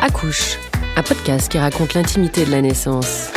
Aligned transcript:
Accouche, 0.00 0.58
un 0.96 1.02
podcast 1.02 1.50
qui 1.50 1.58
raconte 1.58 1.94
l'intimité 1.94 2.44
de 2.44 2.50
la 2.50 2.60
naissance. 2.60 3.32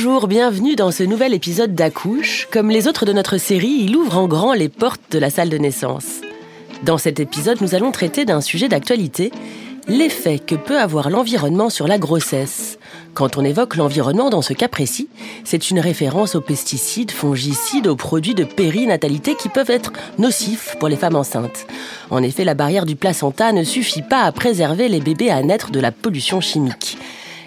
Bonjour, 0.00 0.28
bienvenue 0.28 0.76
dans 0.76 0.92
ce 0.92 1.02
nouvel 1.02 1.34
épisode 1.34 1.74
d'Accouche. 1.74 2.46
Comme 2.52 2.70
les 2.70 2.86
autres 2.86 3.04
de 3.04 3.12
notre 3.12 3.36
série, 3.36 3.78
il 3.80 3.96
ouvre 3.96 4.16
en 4.16 4.28
grand 4.28 4.52
les 4.52 4.68
portes 4.68 5.10
de 5.10 5.18
la 5.18 5.28
salle 5.28 5.48
de 5.48 5.58
naissance. 5.58 6.20
Dans 6.84 6.98
cet 6.98 7.18
épisode, 7.18 7.60
nous 7.60 7.74
allons 7.74 7.90
traiter 7.90 8.24
d'un 8.24 8.40
sujet 8.40 8.68
d'actualité, 8.68 9.32
l'effet 9.88 10.38
que 10.38 10.54
peut 10.54 10.78
avoir 10.78 11.10
l'environnement 11.10 11.68
sur 11.68 11.88
la 11.88 11.98
grossesse. 11.98 12.78
Quand 13.14 13.38
on 13.38 13.44
évoque 13.44 13.74
l'environnement 13.74 14.30
dans 14.30 14.40
ce 14.40 14.52
cas 14.52 14.68
précis, 14.68 15.08
c'est 15.42 15.68
une 15.68 15.80
référence 15.80 16.36
aux 16.36 16.40
pesticides, 16.40 17.10
fongicides, 17.10 17.88
aux 17.88 17.96
produits 17.96 18.36
de 18.36 18.44
périnatalité 18.44 19.34
qui 19.34 19.48
peuvent 19.48 19.68
être 19.68 19.92
nocifs 20.16 20.76
pour 20.78 20.88
les 20.88 20.94
femmes 20.94 21.16
enceintes. 21.16 21.66
En 22.10 22.22
effet, 22.22 22.44
la 22.44 22.54
barrière 22.54 22.86
du 22.86 22.94
placenta 22.94 23.50
ne 23.50 23.64
suffit 23.64 24.02
pas 24.02 24.22
à 24.22 24.30
préserver 24.30 24.88
les 24.88 25.00
bébés 25.00 25.32
à 25.32 25.42
naître 25.42 25.72
de 25.72 25.80
la 25.80 25.90
pollution 25.90 26.40
chimique. 26.40 26.98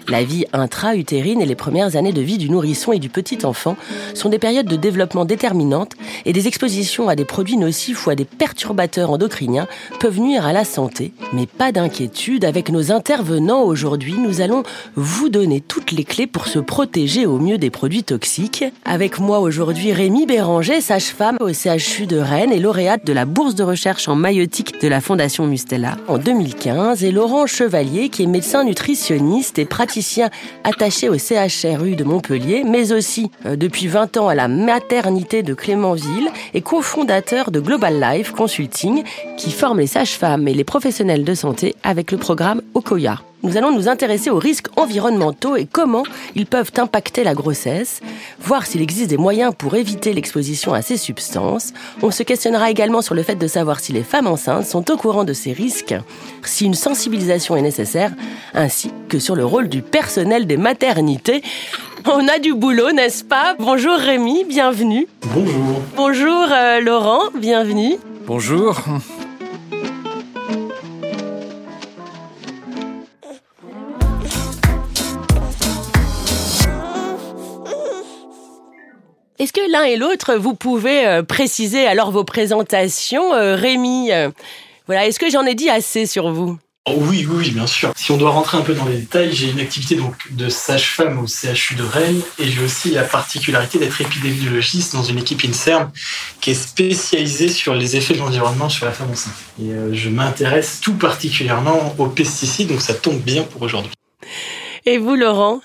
La 0.08 0.24
vie 0.24 0.44
intra-utérine 0.52 1.40
et 1.40 1.46
les 1.46 1.54
premières 1.54 1.96
années 1.96 2.12
de 2.12 2.20
vie 2.20 2.38
du 2.38 2.50
nourrisson 2.50 2.92
et 2.92 2.98
du 2.98 3.08
petit 3.08 3.44
enfant 3.44 3.76
sont 4.14 4.28
des 4.28 4.38
périodes 4.38 4.66
de 4.66 4.76
développement 4.76 5.24
déterminantes 5.24 5.92
et 6.24 6.32
des 6.32 6.48
expositions 6.48 7.08
à 7.08 7.16
des 7.16 7.24
produits 7.24 7.56
nocifs 7.56 8.06
ou 8.06 8.10
à 8.10 8.14
des 8.14 8.24
perturbateurs 8.24 9.10
endocriniens 9.10 9.68
peuvent 10.00 10.20
nuire 10.20 10.46
à 10.46 10.52
la 10.52 10.64
santé. 10.64 11.12
Mais 11.32 11.46
pas 11.46 11.72
d'inquiétude, 11.72 12.44
avec 12.44 12.70
nos 12.70 12.92
intervenants 12.92 13.62
aujourd'hui, 13.62 14.14
nous 14.18 14.40
allons 14.40 14.62
vous 14.96 15.28
donner 15.28 15.60
toutes 15.60 15.92
les 15.92 16.04
clés 16.04 16.26
pour 16.26 16.46
se 16.46 16.58
protéger 16.58 17.26
au 17.26 17.38
mieux 17.38 17.58
des 17.58 17.70
produits 17.70 18.04
toxiques. 18.04 18.64
Avec 18.84 19.18
moi 19.18 19.40
aujourd'hui 19.40 19.92
Rémi 19.92 20.26
Béranger, 20.26 20.80
sage-femme 20.80 21.36
au 21.40 21.48
CHU 21.48 22.06
de 22.06 22.18
Rennes 22.18 22.52
et 22.52 22.60
lauréate 22.60 23.06
de 23.06 23.12
la 23.12 23.24
bourse 23.24 23.54
de 23.54 23.62
recherche 23.62 24.08
en 24.08 24.14
maïotique 24.14 24.80
de 24.80 24.88
la 24.88 25.00
Fondation 25.00 25.46
Mustela 25.46 25.96
en 26.08 26.18
2015 26.18 27.04
et 27.04 27.12
Laurent 27.12 27.46
Chevalier 27.46 28.08
qui 28.08 28.24
est 28.24 28.26
médecin 28.26 28.64
nutritionniste 28.64 29.58
et 29.58 29.64
attaché 30.64 31.08
au 31.08 31.16
CHRU 31.18 31.96
de 31.96 32.04
Montpellier, 32.04 32.64
mais 32.64 32.92
aussi 32.92 33.30
euh, 33.46 33.56
depuis 33.56 33.88
20 33.88 34.16
ans 34.16 34.28
à 34.28 34.34
la 34.34 34.48
maternité 34.48 35.42
de 35.42 35.54
Clémentville 35.54 36.30
et 36.54 36.62
cofondateur 36.62 37.50
de 37.50 37.60
Global 37.60 38.00
Life 38.00 38.32
Consulting 38.32 39.02
qui 39.36 39.50
forme 39.50 39.80
les 39.80 39.86
sages-femmes 39.86 40.48
et 40.48 40.54
les 40.54 40.64
professionnels 40.64 41.24
de 41.24 41.34
santé 41.34 41.74
avec 41.82 42.12
le 42.12 42.18
programme 42.18 42.62
Okoya 42.74 43.20
nous 43.42 43.56
allons 43.56 43.72
nous 43.72 43.88
intéresser 43.88 44.30
aux 44.30 44.38
risques 44.38 44.68
environnementaux 44.76 45.56
et 45.56 45.66
comment 45.66 46.04
ils 46.34 46.46
peuvent 46.46 46.70
impacter 46.78 47.24
la 47.24 47.34
grossesse, 47.34 48.00
voir 48.40 48.66
s'il 48.66 48.82
existe 48.82 49.10
des 49.10 49.16
moyens 49.16 49.52
pour 49.56 49.74
éviter 49.74 50.12
l'exposition 50.12 50.72
à 50.74 50.82
ces 50.82 50.96
substances. 50.96 51.72
On 52.02 52.10
se 52.10 52.22
questionnera 52.22 52.70
également 52.70 53.02
sur 53.02 53.14
le 53.14 53.22
fait 53.22 53.36
de 53.36 53.46
savoir 53.46 53.80
si 53.80 53.92
les 53.92 54.02
femmes 54.02 54.26
enceintes 54.26 54.66
sont 54.66 54.90
au 54.90 54.96
courant 54.96 55.24
de 55.24 55.32
ces 55.32 55.52
risques, 55.52 55.94
si 56.44 56.64
une 56.64 56.74
sensibilisation 56.74 57.56
est 57.56 57.62
nécessaire, 57.62 58.12
ainsi 58.54 58.90
que 59.08 59.18
sur 59.18 59.34
le 59.34 59.44
rôle 59.44 59.68
du 59.68 59.82
personnel 59.82 60.46
des 60.46 60.56
maternités. 60.56 61.42
On 62.06 62.26
a 62.28 62.38
du 62.38 62.54
boulot, 62.54 62.92
n'est-ce 62.92 63.22
pas? 63.22 63.54
Bonjour 63.58 63.96
Rémi, 63.96 64.44
bienvenue. 64.44 65.06
Bonjour. 65.34 65.82
Bonjour 65.96 66.46
euh, 66.50 66.80
Laurent, 66.80 67.30
bienvenue. 67.34 67.96
Bonjour. 68.26 68.80
L'un 79.72 79.84
et 79.84 79.96
l'autre, 79.96 80.34
vous 80.34 80.54
pouvez 80.54 81.06
euh, 81.06 81.22
préciser 81.22 81.86
alors 81.86 82.12
vos 82.12 82.24
présentations 82.24 83.34
euh, 83.34 83.56
Rémi, 83.56 84.12
euh, 84.12 84.30
voilà, 84.86 85.06
est-ce 85.06 85.18
que 85.18 85.30
j'en 85.30 85.44
ai 85.46 85.54
dit 85.54 85.70
assez 85.70 86.06
sur 86.06 86.30
vous? 86.30 86.58
Oh 86.84 86.94
oui, 86.96 87.26
oui, 87.30 87.50
bien 87.50 87.66
sûr. 87.66 87.92
Si 87.96 88.10
on 88.10 88.16
doit 88.16 88.30
rentrer 88.30 88.58
un 88.58 88.62
peu 88.62 88.74
dans 88.74 88.84
les 88.84 88.96
détails, 88.96 89.32
j'ai 89.32 89.50
une 89.50 89.60
activité 89.60 89.94
donc 89.94 90.14
de 90.32 90.48
sage-femme 90.48 91.20
au 91.20 91.26
CHU 91.28 91.76
de 91.76 91.84
Rennes 91.84 92.20
et 92.40 92.48
j'ai 92.48 92.60
aussi 92.60 92.90
la 92.90 93.04
particularité 93.04 93.78
d'être 93.78 94.00
épidémiologiste 94.00 94.92
dans 94.92 95.04
une 95.04 95.18
équipe 95.18 95.44
INSERM 95.44 95.92
qui 96.40 96.50
est 96.50 96.54
spécialisée 96.54 97.48
sur 97.48 97.74
les 97.74 97.96
effets 97.96 98.14
de 98.14 98.18
l'environnement 98.18 98.68
sur 98.68 98.84
la 98.84 98.90
femme 98.90 99.12
enceinte. 99.12 99.32
Et 99.62 99.70
je 99.94 100.08
m'intéresse 100.08 100.80
tout 100.82 100.94
particulièrement 100.94 101.94
aux 101.98 102.08
pesticides, 102.08 102.68
donc 102.68 102.80
ça 102.80 102.94
tombe 102.94 103.20
bien 103.20 103.44
pour 103.44 103.62
aujourd'hui. 103.62 103.92
Et 104.84 104.98
vous, 104.98 105.14
Laurent? 105.14 105.60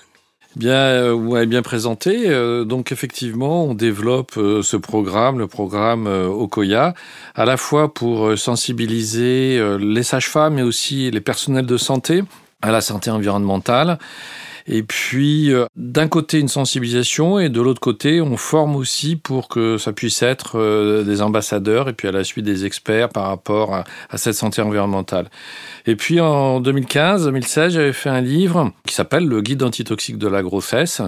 Bien, 0.56 0.72
euh, 0.72 1.12
vous 1.12 1.32
m'avez 1.32 1.46
bien 1.46 1.62
présenté. 1.62 2.28
Euh, 2.28 2.64
donc 2.64 2.90
effectivement, 2.90 3.64
on 3.64 3.74
développe 3.74 4.36
euh, 4.38 4.62
ce 4.62 4.76
programme, 4.76 5.38
le 5.38 5.46
programme 5.46 6.06
Okoya, 6.06 6.94
à 7.34 7.44
la 7.44 7.56
fois 7.56 7.92
pour 7.92 8.36
sensibiliser 8.38 9.60
les 9.78 10.02
sages-femmes, 10.02 10.54
mais 10.54 10.62
aussi 10.62 11.10
les 11.10 11.20
personnels 11.20 11.66
de 11.66 11.76
santé 11.76 12.22
à 12.62 12.72
la 12.72 12.80
santé 12.80 13.10
environnementale 13.10 13.98
et 14.70 14.82
puis, 14.82 15.52
euh, 15.52 15.64
d'un 15.76 16.08
côté, 16.08 16.38
une 16.38 16.48
sensibilisation, 16.48 17.38
et 17.38 17.48
de 17.48 17.60
l'autre 17.62 17.80
côté, 17.80 18.20
on 18.20 18.36
forme 18.36 18.76
aussi 18.76 19.16
pour 19.16 19.48
que 19.48 19.78
ça 19.78 19.92
puisse 19.94 20.22
être 20.22 20.58
euh, 20.58 21.04
des 21.04 21.22
ambassadeurs, 21.22 21.88
et 21.88 21.94
puis 21.94 22.06
à 22.06 22.12
la 22.12 22.22
suite 22.22 22.44
des 22.44 22.66
experts 22.66 23.08
par 23.08 23.28
rapport 23.28 23.74
à, 23.74 24.18
cette 24.18 24.34
santé 24.34 24.60
environnementale. 24.60 25.30
Et 25.88 25.96
puis, 25.96 26.20
en 26.20 26.60
2015-2016, 26.60 27.70
j'avais 27.70 27.92
fait 27.92 28.10
un 28.10 28.20
livre 28.20 28.72
qui 28.86 28.94
s'appelle 28.94 29.26
Le 29.26 29.40
guide 29.40 29.62
antitoxique 29.62 30.18
de 30.18 30.28
la 30.28 30.42
grossesse, 30.42 31.00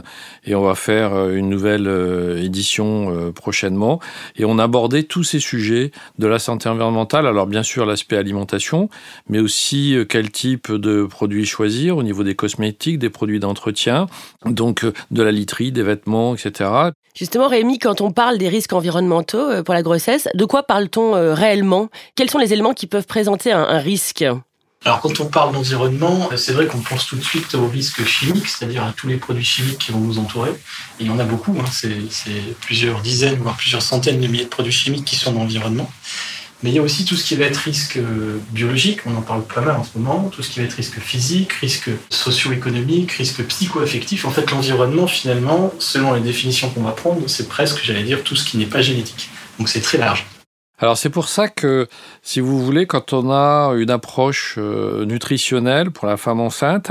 et 0.45 0.55
on 0.55 0.63
va 0.63 0.75
faire 0.75 1.15
euh, 1.15 1.35
une 1.35 1.49
nouvelle 1.51 1.87
édition 2.43 3.33
prochainement, 3.33 4.01
et 4.37 4.45
on 4.45 4.59
abordait 4.59 5.03
tous 5.03 5.23
ces 5.23 5.39
sujets 5.39 5.91
de 6.19 6.27
la 6.27 6.39
santé 6.39 6.69
environnementale. 6.69 7.27
Alors, 7.27 7.47
bien 7.47 7.63
sûr, 7.63 7.85
l'aspect 7.85 8.17
alimentation, 8.17 8.89
mais 9.29 9.39
aussi 9.39 9.97
quel 10.09 10.31
type 10.31 10.73
de 10.73 11.05
produits 11.05 11.45
choisir 11.45 11.97
au 11.97 12.03
niveau 12.03 12.25
des 12.25 12.35
cosmétiques, 12.35 12.99
des 12.99 13.11
produits 13.11 13.45
entretien, 13.45 14.07
donc 14.45 14.85
euh, 14.85 14.93
de 15.11 15.23
la 15.23 15.33
literie, 15.33 15.73
des 15.73 15.83
vêtements, 15.83 16.35
etc. 16.35 16.71
Justement, 17.15 17.49
Rémi, 17.49 17.79
quand 17.79 18.01
on 18.01 18.11
parle 18.11 18.39
des 18.39 18.49
risques 18.49 18.73
environnementaux 18.73 19.39
euh, 19.39 19.63
pour 19.63 19.75
la 19.75 19.83
grossesse, 19.83 20.29
de 20.35 20.45
quoi 20.45 20.63
parle-t-on 20.63 21.15
euh, 21.15 21.35
réellement? 21.35 21.89
Quels 22.17 22.31
sont 22.31 22.39
les 22.39 22.53
éléments 22.53 22.73
qui 22.73 22.87
peuvent 22.87 23.07
présenter 23.07 23.53
un, 23.53 23.79
risque? 23.79 24.25
Alors 24.87 25.03
quand 25.03 25.21
on 25.21 25.27
parle 25.27 25.53
d'environnement, 25.53 26.31
c'est 26.37 26.53
vrai 26.53 26.67
qu'on 26.67 26.81
pense 26.81 27.07
tout 27.07 27.17
de 27.17 27.23
suite 27.23 27.55
aux 27.55 27.69
risques 27.69 28.03
chimiques, 28.07 28.49
c'est-à-dire 28.49 28.83
à 28.83 28.93
tous 28.93 29.09
les 29.09 29.19
produits 29.19 29.45
chimiques 29.45 29.79
qui 29.79 29.93
vont 29.93 30.01
nous 30.01 30.19
entourer. 30.19 30.53
Il 30.99 31.07
y 31.07 31.11
en 31.11 31.19
a 31.19 31.25
beaucoup, 31.25 31.55
hein. 31.61 31.65
c'est 31.71 32.33
plusieurs 32.63 33.03
dizaines, 33.03 33.37
voire 33.37 33.57
plusieurs 33.57 33.83
centaines 33.83 34.21
de 34.21 34.27
milliers 34.27 34.45
de 34.45 34.49
produits 34.49 34.73
chimiques 34.73 35.05
qui 35.05 35.17
sont 35.17 35.33
dans 35.33 35.41
l'environnement. 35.41 35.91
Mais 36.63 36.71
il 36.71 36.77
y 36.77 36.79
a 36.79 36.83
aussi 36.83 37.05
tout 37.05 37.15
ce 37.15 37.25
qui 37.25 37.37
va 37.37 37.45
être 37.45 37.59
risque 37.59 37.99
euh, 37.99 38.39
biologique, 38.53 39.01
on 39.07 39.17
en 39.17 39.23
parle 39.23 39.45
pas 39.45 39.61
mal 39.61 39.77
en 39.77 39.85
ce 39.85 39.97
moment, 39.99 40.31
tout 40.31 40.43
ce 40.43 40.51
qui 40.51 40.61
va 40.61 40.65
être 40.65 40.75
risque 40.75 40.99
physique, 40.99 41.53
risque 41.53 41.91
socio-économique, 42.11 43.13
risque 43.13 43.45
psycho-affectif. 43.45 44.25
En 44.25 44.31
fait, 44.31 44.51
l'environnement, 44.51 45.07
finalement, 45.07 45.73
selon 45.79 46.15
les 46.15 46.21
définitions 46.21 46.71
qu'on 46.71 46.83
va 46.83 46.93
prendre, 46.93 47.29
c'est 47.29 47.49
presque, 47.49 47.81
j'allais 47.83 48.03
dire, 48.03 48.25
tout 48.25 48.35
ce 48.35 48.45
qui 48.45 48.57
n'est 48.57 48.67
pas 48.67 48.83
génétique. 48.83 49.29
Donc 49.59 49.69
c'est 49.69 49.83
très 49.83 49.99
large. 49.99 50.27
Alors 50.83 50.97
c'est 50.97 51.11
pour 51.11 51.29
ça 51.29 51.49
que, 51.49 51.89
si 52.23 52.41
vous 52.41 52.59
voulez, 52.59 52.87
quand 52.87 53.13
on 53.13 53.31
a 53.31 53.75
une 53.77 53.91
approche 53.91 54.55
euh, 54.57 55.05
nutritionnelle 55.05 55.91
pour 55.91 56.07
la 56.07 56.17
femme 56.17 56.41
enceinte, 56.41 56.91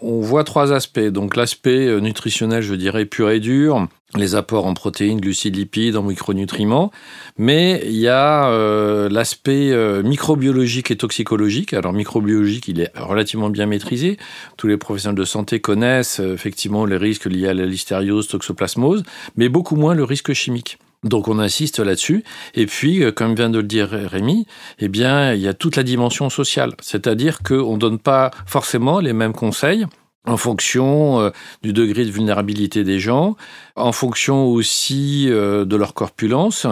on 0.00 0.20
voit 0.20 0.42
trois 0.42 0.72
aspects. 0.72 0.98
Donc 0.98 1.36
l'aspect 1.36 1.86
euh, 1.86 2.00
nutritionnel, 2.00 2.62
je 2.62 2.74
dirais, 2.74 3.04
pur 3.04 3.30
et 3.30 3.38
dur, 3.38 3.86
les 4.16 4.34
apports 4.34 4.66
en 4.66 4.74
protéines, 4.74 5.20
glucides, 5.20 5.54
lipides, 5.54 5.96
en 5.96 6.02
micronutriments. 6.02 6.90
Mais 7.38 7.80
il 7.84 7.96
y 7.96 8.08
a 8.08 8.48
euh, 8.48 9.08
l'aspect 9.08 9.72
microbiologique 10.02 10.90
et 10.90 10.96
toxicologique. 10.96 11.74
Alors 11.74 11.92
microbiologique, 11.92 12.66
il 12.66 12.80
est 12.80 12.90
relativement 12.98 13.50
bien 13.50 13.66
maîtrisé. 13.66 14.18
Tous 14.56 14.66
les 14.66 14.76
professionnels 14.76 15.16
de 15.16 15.24
santé 15.24 15.60
connaissent 15.60 16.18
effectivement 16.18 16.86
les 16.86 16.96
risques 16.96 17.26
liés 17.26 17.46
à 17.46 17.54
la 17.54 17.66
listériose, 17.66 18.26
toxoplasmose, 18.26 19.04
mais 19.36 19.48
beaucoup 19.48 19.76
moins 19.76 19.94
le 19.94 20.02
risque 20.02 20.32
chimique. 20.32 20.78
Donc 21.04 21.28
on 21.28 21.38
insiste 21.38 21.78
là-dessus. 21.78 22.24
Et 22.54 22.66
puis, 22.66 23.02
comme 23.14 23.34
vient 23.34 23.50
de 23.50 23.58
le 23.58 23.66
dire 23.66 23.90
Rémi, 23.90 24.46
eh 24.78 24.88
bien, 24.88 25.34
il 25.34 25.40
y 25.40 25.48
a 25.48 25.54
toute 25.54 25.76
la 25.76 25.82
dimension 25.82 26.30
sociale. 26.30 26.74
C'est-à-dire 26.80 27.42
qu'on 27.42 27.74
ne 27.74 27.78
donne 27.78 27.98
pas 27.98 28.30
forcément 28.46 29.00
les 29.00 29.12
mêmes 29.12 29.32
conseils 29.32 29.86
en 30.26 30.36
fonction 30.36 31.20
euh, 31.20 31.30
du 31.62 31.72
degré 31.72 32.04
de 32.04 32.10
vulnérabilité 32.10 32.84
des 32.84 33.00
gens, 33.00 33.36
en 33.76 33.92
fonction 33.92 34.46
aussi 34.46 35.28
euh, 35.30 35.64
de 35.64 35.76
leur 35.76 35.94
corpulence. 35.94 36.66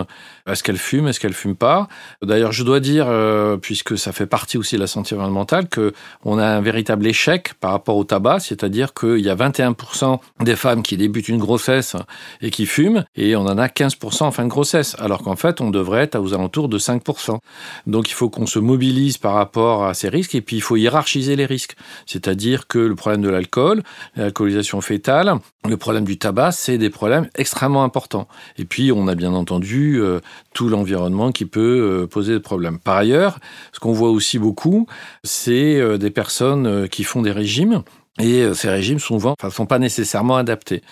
Est-ce 0.47 0.62
qu'elle 0.62 0.79
fume, 0.79 1.08
est-ce 1.08 1.20
qu'elle 1.20 1.35
fume 1.35 1.56
pas? 1.56 1.88
D'ailleurs, 2.23 2.52
je 2.52 2.64
dois 2.64 2.81
dire, 2.81 3.06
euh, 3.08 3.56
puisque 3.56 3.97
ça 3.97 4.12
fait 4.12 4.26
partie 4.26 4.58
aussi 4.58 4.76
de 4.76 4.81
la 4.81 4.87
santé 4.87 5.14
environnementale, 5.14 5.69
que 5.69 5.93
on 6.25 6.38
a 6.38 6.47
un 6.47 6.61
véritable 6.61 7.06
échec 7.06 7.55
par 7.61 7.73
rapport 7.73 7.97
au 7.97 8.05
tabac, 8.05 8.41
c'est-à-dire 8.41 8.93
qu'il 8.94 9.20
y 9.20 9.31
a 9.31 9.35
21% 9.35 10.19
des 10.41 10.56
femmes 10.56 10.82
qui 10.82 10.97
débutent 10.97 11.29
une 11.29 11.38
grossesse 11.38 11.97
et 12.41 12.50
qui 12.50 12.67
fument, 12.67 13.05
et 13.17 13.37
on 13.37 13.43
en 13.43 13.58
a 13.58 13.67
15% 13.69 14.25
en 14.25 14.31
fin 14.31 14.44
de 14.44 14.49
grossesse, 14.49 14.97
alors 14.99 15.23
qu'en 15.23 15.37
fait, 15.37 15.61
on 15.61 15.70
devrait 15.70 16.02
être 16.02 16.19
aux 16.19 16.35
alentours 16.35 16.69
de 16.69 16.79
5%. 16.79 17.38
Donc, 17.87 18.11
il 18.11 18.14
faut 18.14 18.29
qu'on 18.29 18.47
se 18.47 18.58
mobilise 18.58 19.19
par 19.19 19.35
rapport 19.35 19.85
à 19.85 19.94
ces 19.94 20.08
risques, 20.08 20.35
et 20.35 20.41
puis 20.41 20.56
il 20.56 20.62
faut 20.62 20.76
hiérarchiser 20.76 21.37
les 21.37 21.47
risques, 21.47 21.76
c'est-à-dire 22.06 22.67
que 22.67 22.79
le 22.79 22.94
problème 22.94 23.23
de 23.23 23.29
l'alcool, 23.29 23.82
l'alcoolisation 24.17 24.81
fétale, 24.81 25.35
le 25.69 25.76
problème 25.76 26.05
du 26.05 26.19
tabac, 26.19 26.52
c'est 26.52 26.79
des 26.79 26.90
problèmes 26.91 27.29
extrêmement 27.37 27.85
importants. 27.85 28.29
Et 28.59 28.65
puis, 28.65 28.93
on 28.93 29.09
a 29.09 29.15
bien 29.15 29.33
entendu 29.33 30.01
euh, 30.01 30.21
tout 30.55 30.69
l'environnement 30.69 31.33
qui 31.33 31.47
peut 31.47 32.03
euh, 32.03 32.07
poser 32.07 32.35
des 32.35 32.41
problèmes. 32.41 32.79
Par 32.79 32.97
ailleurs, 32.97 33.39
ce 33.73 33.81
qu'on 33.81 33.93
voit 33.93 34.11
aussi 34.11 34.39
beaucoup, 34.39 34.87
c'est 35.25 35.77
euh, 35.77 35.99
des 35.99 36.11
personnes 36.11 36.89
qui 36.89 37.05
font 37.05 37.23
des 37.23 37.33
régimes, 37.33 37.83
et 38.19 38.53
ces 38.55 38.69
régimes 38.69 38.99
souvent 38.99 39.35
ne 39.43 39.51
sont 39.51 39.67
pas 39.67 39.79
nécessairement 39.79 40.37
adaptés. 40.37 40.83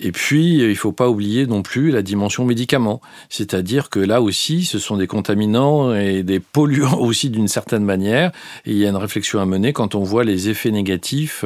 Et 0.00 0.12
puis, 0.12 0.58
il 0.58 0.68
ne 0.68 0.74
faut 0.74 0.92
pas 0.92 1.08
oublier 1.08 1.46
non 1.46 1.62
plus 1.62 1.90
la 1.90 2.02
dimension 2.02 2.44
médicaments. 2.44 3.00
C'est-à-dire 3.28 3.90
que 3.90 3.98
là 3.98 4.22
aussi, 4.22 4.64
ce 4.64 4.78
sont 4.78 4.96
des 4.96 5.06
contaminants 5.08 5.94
et 5.94 6.22
des 6.22 6.40
polluants 6.40 6.98
aussi 7.00 7.30
d'une 7.30 7.48
certaine 7.48 7.84
manière. 7.84 8.32
Il 8.64 8.76
y 8.76 8.86
a 8.86 8.88
une 8.88 8.96
réflexion 8.96 9.40
à 9.40 9.46
mener 9.46 9.72
quand 9.72 9.94
on 9.94 10.02
voit 10.02 10.24
les 10.24 10.48
effets 10.48 10.70
négatifs 10.70 11.44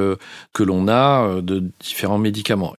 que 0.53 0.63
l'on 0.63 0.89
a 0.89 1.41
de 1.41 1.65
différents 1.81 2.19
médicaments. 2.19 2.75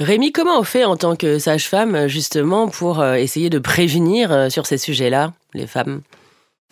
Rémi, 0.00 0.32
comment 0.32 0.58
on 0.58 0.64
fait 0.64 0.86
en 0.86 0.96
tant 0.96 1.14
que 1.14 1.38
sage-femme 1.38 2.08
justement 2.08 2.68
pour 2.68 3.00
euh, 3.00 3.16
essayer 3.16 3.50
de 3.50 3.58
prévenir 3.58 4.32
euh, 4.32 4.48
sur 4.48 4.64
ces 4.64 4.78
sujets-là, 4.78 5.34
les 5.52 5.66
femmes? 5.66 6.00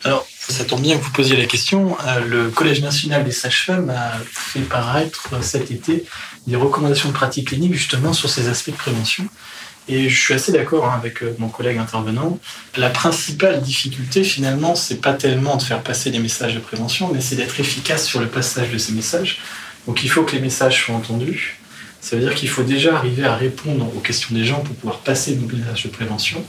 Alors, 0.03 0.27
ça 0.31 0.65
tombe 0.65 0.81
bien 0.81 0.97
que 0.97 1.05
vous 1.05 1.13
posiez 1.13 1.37
la 1.37 1.45
question. 1.45 1.95
Euh, 2.07 2.21
le 2.21 2.49
Collège 2.49 2.81
national 2.81 3.25
des 3.25 3.31
sages-femmes 3.31 3.91
a 3.91 4.13
fait 4.25 4.61
paraître 4.61 5.43
cet 5.43 5.71
été 5.71 6.07
des 6.47 6.57
recommandations 6.57 7.11
de 7.11 7.15
pratique 7.15 7.49
clinique 7.49 7.75
justement 7.75 8.15
sur 8.15 8.31
ces 8.31 8.49
aspects 8.49 8.71
de 8.71 8.77
prévention. 8.77 9.27
Et 9.89 10.09
je 10.09 10.19
suis 10.19 10.33
assez 10.33 10.51
d'accord 10.51 10.87
hein, 10.87 10.95
avec 10.97 11.23
mon 11.39 11.49
collègue 11.49 11.77
intervenant. 11.77 12.39
La 12.79 12.89
principale 12.89 13.61
difficulté, 13.61 14.25
finalement, 14.25 14.75
c'est 14.75 15.03
pas 15.03 15.13
tellement 15.13 15.57
de 15.57 15.63
faire 15.63 15.83
passer 15.83 16.11
des 16.11 16.19
messages 16.19 16.55
de 16.55 16.61
prévention, 16.61 17.11
mais 17.13 17.21
c'est 17.21 17.37
d'être 17.37 17.61
efficace 17.61 18.07
sur 18.07 18.21
le 18.21 18.27
passage 18.29 18.71
de 18.71 18.79
ces 18.79 18.93
messages. 18.93 19.41
Donc 19.87 20.03
il 20.03 20.09
faut 20.09 20.23
que 20.23 20.33
les 20.33 20.41
messages 20.41 20.83
soient 20.83 20.95
entendus. 20.95 21.58
Ça 22.01 22.17
veut 22.17 22.23
dire 22.23 22.35
qu'il 22.35 22.49
faut 22.49 22.63
déjà 22.63 22.97
arriver 22.97 23.25
à 23.25 23.35
répondre 23.35 23.87
aux 23.97 24.01
questions 24.01 24.35
des 24.35 24.45
gens 24.45 24.61
pour 24.61 24.75
pouvoir 24.77 24.99
passer 25.01 25.37
nos 25.37 25.47
messages 25.47 25.85
de 25.85 25.89
prévention. 25.89 26.43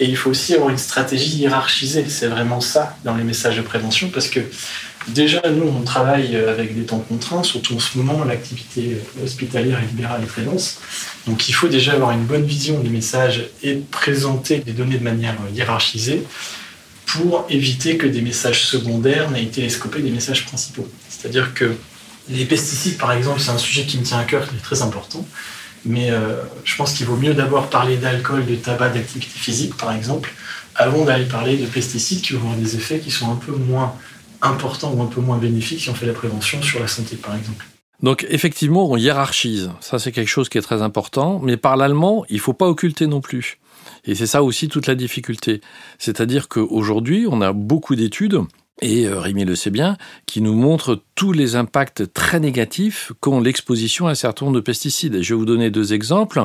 Et 0.00 0.06
il 0.06 0.16
faut 0.16 0.30
aussi 0.30 0.54
avoir 0.54 0.70
une 0.70 0.78
stratégie 0.78 1.38
hiérarchisée. 1.38 2.06
C'est 2.08 2.26
vraiment 2.26 2.60
ça 2.60 2.96
dans 3.04 3.14
les 3.14 3.24
messages 3.24 3.56
de 3.56 3.62
prévention 3.62 4.08
parce 4.08 4.28
que 4.28 4.40
déjà, 5.08 5.42
nous, 5.50 5.66
on 5.66 5.82
travaille 5.82 6.36
avec 6.36 6.76
des 6.76 6.84
temps 6.84 6.98
contraints, 6.98 7.42
surtout 7.42 7.76
en 7.76 7.80
ce 7.80 7.98
moment, 7.98 8.24
l'activité 8.24 8.98
hospitalière 9.22 9.80
et 9.82 9.86
libérale 9.86 10.22
est 10.22 10.26
très 10.26 10.42
dense. 10.42 10.78
Donc 11.26 11.48
il 11.48 11.52
faut 11.52 11.68
déjà 11.68 11.92
avoir 11.92 12.12
une 12.12 12.24
bonne 12.24 12.44
vision 12.44 12.80
des 12.80 12.88
messages 12.88 13.46
et 13.62 13.76
présenter 13.90 14.58
des 14.58 14.72
données 14.72 14.98
de 14.98 15.04
manière 15.04 15.36
hiérarchisée 15.54 16.24
pour 17.06 17.46
éviter 17.48 17.96
que 17.96 18.06
des 18.06 18.22
messages 18.22 18.64
secondaires 18.64 19.30
n'aient 19.30 19.46
télescopé 19.46 20.00
des 20.00 20.10
messages 20.10 20.44
principaux. 20.46 20.88
C'est-à-dire 21.08 21.54
que 21.54 21.76
les 22.28 22.44
pesticides, 22.44 22.98
par 22.98 23.12
exemple, 23.12 23.40
c'est 23.40 23.50
un 23.50 23.58
sujet 23.58 23.84
qui 23.84 23.98
me 23.98 24.02
tient 24.02 24.18
à 24.18 24.24
cœur, 24.24 24.48
qui 24.48 24.56
est 24.56 24.60
très 24.60 24.82
important. 24.82 25.26
Mais 25.84 26.10
euh, 26.10 26.36
je 26.64 26.76
pense 26.76 26.94
qu'il 26.94 27.06
vaut 27.06 27.16
mieux 27.16 27.34
d'abord 27.34 27.68
parler 27.68 27.96
d'alcool, 27.96 28.46
de 28.46 28.54
tabac, 28.54 28.90
d'activité 28.90 29.38
physique, 29.38 29.76
par 29.76 29.92
exemple, 29.92 30.32
avant 30.74 31.04
d'aller 31.04 31.26
parler 31.26 31.56
de 31.56 31.66
pesticides 31.66 32.22
qui 32.22 32.32
vont 32.32 32.40
avoir 32.40 32.56
des 32.56 32.76
effets 32.76 33.00
qui 33.00 33.10
sont 33.10 33.30
un 33.30 33.36
peu 33.36 33.52
moins 33.52 33.94
importants 34.40 34.92
ou 34.92 35.02
un 35.02 35.06
peu 35.06 35.20
moins 35.20 35.38
bénéfiques 35.38 35.80
si 35.80 35.90
on 35.90 35.94
fait 35.94 36.06
la 36.06 36.12
prévention 36.12 36.62
sur 36.62 36.80
la 36.80 36.88
santé, 36.88 37.16
par 37.16 37.36
exemple. 37.36 37.66
Donc 38.02 38.26
effectivement, 38.28 38.90
on 38.90 38.96
hiérarchise. 38.96 39.70
Ça, 39.80 39.98
c'est 39.98 40.12
quelque 40.12 40.28
chose 40.28 40.48
qui 40.48 40.58
est 40.58 40.62
très 40.62 40.82
important. 40.82 41.40
Mais 41.42 41.56
par 41.56 41.76
l'allemand, 41.76 42.24
il 42.28 42.36
ne 42.36 42.40
faut 42.40 42.52
pas 42.52 42.66
occulter 42.66 43.06
non 43.06 43.20
plus. 43.20 43.58
Et 44.04 44.14
c'est 44.14 44.26
ça 44.26 44.42
aussi 44.42 44.68
toute 44.68 44.86
la 44.86 44.94
difficulté. 44.94 45.60
C'est-à-dire 45.98 46.48
qu'aujourd'hui, 46.48 47.26
on 47.30 47.40
a 47.40 47.52
beaucoup 47.52 47.94
d'études 47.94 48.40
et 48.82 49.06
euh, 49.06 49.20
Rémi 49.20 49.44
le 49.44 49.54
sait 49.54 49.70
bien, 49.70 49.96
qui 50.26 50.40
nous 50.40 50.54
montre 50.54 51.02
tous 51.14 51.32
les 51.32 51.56
impacts 51.56 52.12
très 52.12 52.40
négatifs 52.40 53.12
qu'ont 53.20 53.40
l'exposition 53.40 54.06
à 54.08 54.10
un 54.10 54.14
certain 54.14 54.46
nombre 54.46 54.56
de 54.56 54.62
pesticides. 54.62 55.22
Je 55.22 55.34
vais 55.34 55.38
vous 55.38 55.44
donner 55.44 55.70
deux 55.70 55.92
exemples. 55.92 56.42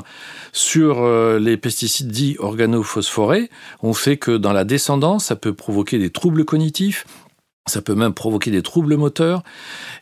Sur 0.54 1.00
euh, 1.00 1.40
les 1.40 1.58
pesticides 1.58 2.10
dits 2.10 2.36
organophosphorés, 2.40 3.50
on 3.82 3.94
sait 3.94 4.18
que 4.18 4.38
dans 4.38 4.54
la 4.54 4.64
descendance, 4.64 5.26
ça 5.26 5.36
peut 5.36 5.54
provoquer 5.54 5.98
des 5.98 6.12
troubles 6.12 6.46
cognitifs, 6.46 7.06
ça 7.66 7.82
peut 7.82 7.96
même 7.96 8.14
provoquer 8.14 8.52
des 8.52 8.62
troubles 8.62 8.96
moteurs. 8.96 9.44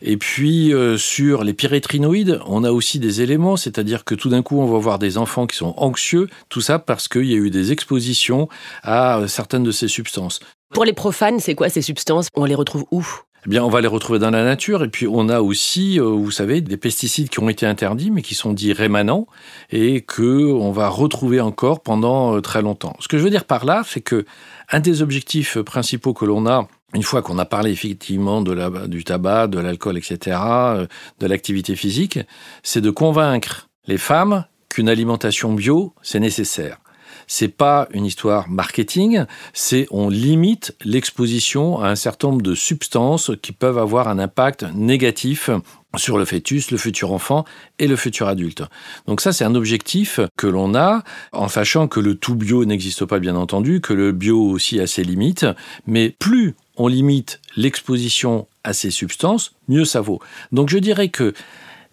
Et 0.02 0.16
puis 0.16 0.72
euh, 0.72 0.98
sur 0.98 1.44
les 1.44 1.54
pyrétrinoïdes, 1.54 2.40
on 2.46 2.62
a 2.62 2.72
aussi 2.72 2.98
des 2.98 3.22
éléments, 3.22 3.56
c'est-à-dire 3.56 4.04
que 4.04 4.14
tout 4.14 4.28
d'un 4.28 4.42
coup, 4.42 4.60
on 4.60 4.66
va 4.66 4.78
voir 4.78 4.98
des 4.98 5.16
enfants 5.16 5.46
qui 5.46 5.56
sont 5.56 5.74
anxieux, 5.76 6.28
tout 6.50 6.60
ça 6.60 6.78
parce 6.78 7.08
qu'il 7.08 7.24
y 7.24 7.34
a 7.34 7.38
eu 7.38 7.50
des 7.50 7.72
expositions 7.72 8.48
à 8.82 9.22
certaines 9.28 9.64
de 9.64 9.72
ces 9.72 9.88
substances. 9.88 10.40
Pour 10.72 10.84
les 10.84 10.92
profanes, 10.92 11.40
c'est 11.40 11.54
quoi 11.54 11.68
ces 11.68 11.82
substances? 11.82 12.28
On 12.34 12.44
les 12.44 12.54
retrouve 12.54 12.84
où? 12.90 13.06
Eh 13.46 13.48
bien, 13.48 13.64
on 13.64 13.68
va 13.68 13.80
les 13.80 13.88
retrouver 13.88 14.18
dans 14.18 14.30
la 14.30 14.44
nature. 14.44 14.84
Et 14.84 14.88
puis, 14.88 15.06
on 15.06 15.28
a 15.28 15.40
aussi, 15.40 15.98
euh, 15.98 16.04
vous 16.04 16.30
savez, 16.30 16.60
des 16.60 16.76
pesticides 16.76 17.30
qui 17.30 17.40
ont 17.40 17.48
été 17.48 17.66
interdits, 17.66 18.10
mais 18.10 18.22
qui 18.22 18.34
sont 18.34 18.52
dits 18.52 18.72
rémanents, 18.72 19.26
et 19.70 20.02
que 20.02 20.44
on 20.52 20.70
va 20.70 20.88
retrouver 20.88 21.40
encore 21.40 21.80
pendant 21.80 22.36
euh, 22.36 22.40
très 22.40 22.62
longtemps. 22.62 22.96
Ce 23.00 23.08
que 23.08 23.16
je 23.16 23.22
veux 23.22 23.30
dire 23.30 23.44
par 23.44 23.64
là, 23.64 23.82
c'est 23.86 24.00
que 24.00 24.26
un 24.70 24.80
des 24.80 25.00
objectifs 25.02 25.58
principaux 25.58 26.12
que 26.12 26.24
l'on 26.24 26.46
a 26.46 26.68
une 26.94 27.02
fois 27.02 27.22
qu'on 27.22 27.38
a 27.38 27.44
parlé 27.44 27.70
effectivement 27.70 28.40
de 28.40 28.52
la, 28.52 28.70
du 28.86 29.04
tabac, 29.04 29.48
de 29.48 29.58
l'alcool, 29.58 29.98
etc., 29.98 30.36
euh, 30.40 30.86
de 31.20 31.26
l'activité 31.26 31.76
physique, 31.76 32.18
c'est 32.62 32.80
de 32.80 32.90
convaincre 32.90 33.68
les 33.86 33.98
femmes 33.98 34.44
qu'une 34.68 34.88
alimentation 34.88 35.52
bio, 35.52 35.94
c'est 36.02 36.20
nécessaire 36.20 36.78
c'est 37.26 37.48
pas 37.48 37.88
une 37.92 38.04
histoire 38.04 38.48
marketing, 38.48 39.24
c'est 39.52 39.86
on 39.90 40.08
limite 40.08 40.74
l'exposition 40.84 41.80
à 41.80 41.88
un 41.88 41.96
certain 41.96 42.28
nombre 42.28 42.42
de 42.42 42.54
substances 42.54 43.30
qui 43.42 43.52
peuvent 43.52 43.78
avoir 43.78 44.08
un 44.08 44.18
impact 44.18 44.64
négatif 44.74 45.50
sur 45.96 46.18
le 46.18 46.24
fœtus, 46.24 46.70
le 46.70 46.76
futur 46.76 47.12
enfant 47.12 47.44
et 47.78 47.86
le 47.86 47.96
futur 47.96 48.28
adulte. 48.28 48.62
Donc 49.06 49.20
ça, 49.20 49.32
c'est 49.32 49.44
un 49.44 49.54
objectif 49.54 50.20
que 50.36 50.46
l'on 50.46 50.74
a, 50.74 51.02
en 51.32 51.48
sachant 51.48 51.88
que 51.88 52.00
le 52.00 52.14
tout 52.14 52.34
bio 52.34 52.64
n'existe 52.64 53.04
pas, 53.04 53.18
bien 53.18 53.36
entendu, 53.36 53.80
que 53.80 53.94
le 53.94 54.12
bio 54.12 54.40
aussi 54.40 54.80
a 54.80 54.86
ses 54.86 55.02
limites, 55.02 55.46
mais 55.86 56.10
plus 56.10 56.54
on 56.76 56.88
limite 56.88 57.40
l'exposition 57.56 58.46
à 58.64 58.72
ces 58.72 58.90
substances, 58.90 59.52
mieux 59.66 59.84
ça 59.84 60.00
vaut. 60.00 60.20
Donc 60.52 60.68
je 60.68 60.78
dirais 60.78 61.08
que 61.08 61.32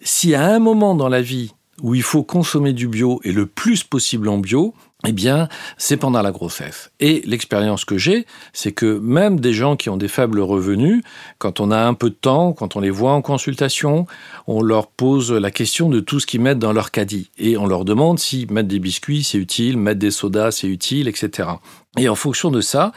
si 0.00 0.34
à 0.34 0.46
un 0.46 0.58
moment 0.58 0.94
dans 0.94 1.08
la 1.08 1.22
vie 1.22 1.52
où 1.82 1.94
il 1.94 2.02
faut 2.02 2.22
consommer 2.22 2.72
du 2.72 2.88
bio 2.88 3.20
et 3.24 3.32
le 3.32 3.46
plus 3.46 3.82
possible 3.82 4.28
en 4.28 4.38
bio, 4.38 4.74
eh 5.06 5.12
bien, 5.12 5.48
c'est 5.78 5.96
pendant 5.96 6.22
la 6.22 6.32
grossesse. 6.32 6.90
Et 7.00 7.22
l'expérience 7.26 7.84
que 7.84 7.98
j'ai, 7.98 8.26
c'est 8.52 8.72
que 8.72 8.98
même 8.98 9.40
des 9.40 9.52
gens 9.52 9.76
qui 9.76 9.88
ont 9.88 9.96
des 9.96 10.08
faibles 10.08 10.40
revenus, 10.40 11.02
quand 11.38 11.60
on 11.60 11.70
a 11.70 11.78
un 11.78 11.94
peu 11.94 12.10
de 12.10 12.14
temps, 12.14 12.52
quand 12.52 12.76
on 12.76 12.80
les 12.80 12.90
voit 12.90 13.12
en 13.12 13.22
consultation, 13.22 14.06
on 14.46 14.62
leur 14.62 14.88
pose 14.88 15.32
la 15.32 15.50
question 15.50 15.88
de 15.88 16.00
tout 16.00 16.20
ce 16.20 16.26
qu'ils 16.26 16.40
mettent 16.40 16.58
dans 16.58 16.72
leur 16.72 16.90
caddie. 16.90 17.30
Et 17.38 17.56
on 17.56 17.66
leur 17.66 17.84
demande 17.84 18.18
si 18.18 18.46
mettre 18.50 18.68
des 18.68 18.80
biscuits, 18.80 19.22
c'est 19.22 19.38
utile, 19.38 19.76
mettre 19.76 20.00
des 20.00 20.10
sodas, 20.10 20.50
c'est 20.50 20.68
utile, 20.68 21.08
etc. 21.08 21.48
Et 21.98 22.08
en 22.08 22.14
fonction 22.14 22.50
de 22.50 22.60
ça, 22.60 22.92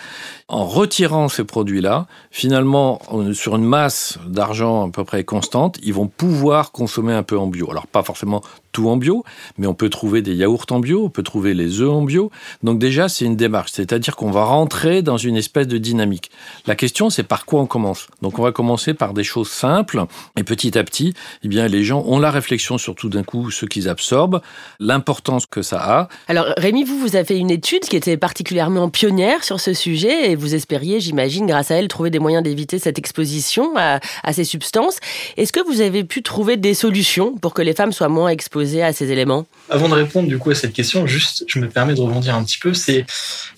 en 0.50 0.66
retirant 0.66 1.30
ces 1.30 1.46
produits-là, 1.46 2.08
finalement, 2.32 3.00
sur 3.34 3.56
une 3.56 3.64
masse 3.64 4.20
d'argent 4.28 4.88
à 4.88 4.92
peu 4.92 5.06
près 5.06 5.24
constante, 5.24 5.78
ils 5.84 5.94
vont 5.94 6.08
pouvoir 6.08 6.72
consommer 6.72 7.14
un 7.14 7.24
peu 7.24 7.38
en 7.38 7.48
bio. 7.48 7.70
Alors 7.72 7.88
pas 7.88 8.04
forcément 8.04 8.42
tout 8.72 8.90
en 8.90 8.98
bio, 8.98 9.24
mais 9.58 9.68
on 9.68 9.74
peut 9.74 9.90
trouver 9.90 10.22
des 10.22 10.36
yaourts 10.36 10.66
en 10.70 10.80
bio, 10.80 11.06
on 11.06 11.10
peut 11.10 11.24
trouver 11.24 11.54
les 11.54 11.82
œufs 11.82 11.90
en 11.90 12.02
bio. 12.02 12.30
Donc 12.62 12.78
déjà, 12.78 13.10
c'est 13.10 13.26
une 13.26 13.36
démarche, 13.36 13.72
c'est-à-dire 13.72 14.16
qu'on 14.16 14.32
va 14.32 14.44
rentrer 14.44 15.02
dans 15.02 15.18
une 15.18 15.38
espèce 15.38 15.68
de 15.68 15.78
dynamique. 15.78 16.30
La 16.68 16.76
question, 16.76 17.10
c'est 17.10 17.24
par 17.24 17.46
quoi 17.46 17.62
on 17.62 17.66
commence? 17.66 18.08
Donc 18.22 18.38
on 18.38 18.44
va 18.44 18.52
commencer 18.52 18.94
par 18.94 19.14
des 19.14 19.24
choses 19.24 19.50
simples, 19.50 20.06
et 20.36 20.44
petit 20.44 20.78
à 20.78 20.84
petit, 20.84 21.14
eh 21.44 21.48
bien, 21.48 21.68
les 21.68 21.84
gens 21.84 22.04
ont 22.06 22.20
la 22.20 22.32
réflexion 22.32 22.78
sur 22.78 22.96
tout 22.96 23.10
d'un 23.10 23.24
coup 23.24 23.50
ce 23.50 23.66
qu'ils 23.66 23.90
absorbent, 23.90 24.42
l'importance 24.80 25.46
que 25.46 25.62
ça 25.62 25.80
a. 25.80 26.10
Alors 26.28 26.46
Rémi, 26.58 26.84
vous, 26.84 27.00
vous 27.00 27.16
avez 27.16 27.38
une 27.38 27.52
étude 27.52 27.82
qui 27.82 27.96
était 27.96 28.18
particulièrement 28.18 28.89
vraiment 28.90 29.00
pionnière 29.00 29.44
sur 29.44 29.60
ce 29.60 29.74
sujet 29.74 30.32
et 30.32 30.36
vous 30.36 30.56
espériez, 30.56 31.00
j'imagine, 31.00 31.46
grâce 31.46 31.72
à 31.72 31.76
elle, 31.76 31.88
trouver 31.88 32.10
des 32.10 32.20
moyens 32.20 32.44
d'éviter 32.44 32.80
cette 32.80 32.98
exposition 32.98 33.74
à, 33.78 34.00
ces 34.34 34.44
substances. 34.44 34.98
Est-ce 35.38 35.52
que 35.52 35.60
vous 35.66 35.82
avez 35.82 36.04
pu 36.04 36.22
trouver 36.22 36.58
des 36.58 36.74
solutions 36.74 37.36
pour 37.38 37.54
que 37.54 37.62
les 37.62 37.74
femmes 37.74 37.92
soient 37.92 38.10
moins 38.10 38.30
exposées 38.30 38.84
à 38.84 38.94
ces 38.94 39.12
éléments? 39.12 39.46
Avant 39.70 39.90
de 39.90 39.94
répondre 39.94 40.28
du 40.28 40.38
coup 40.38 40.52
à 40.52 40.56
cette 40.56 40.74
question, 40.74 41.08
juste, 41.08 41.44
je 41.48 41.60
me 41.60 41.68
permets 41.68 41.94
de 41.94 42.02
rebondir 42.02 42.36
un 42.36 42.44
petit 42.44 42.58
peu. 42.58 42.74
C'est, 42.74 43.06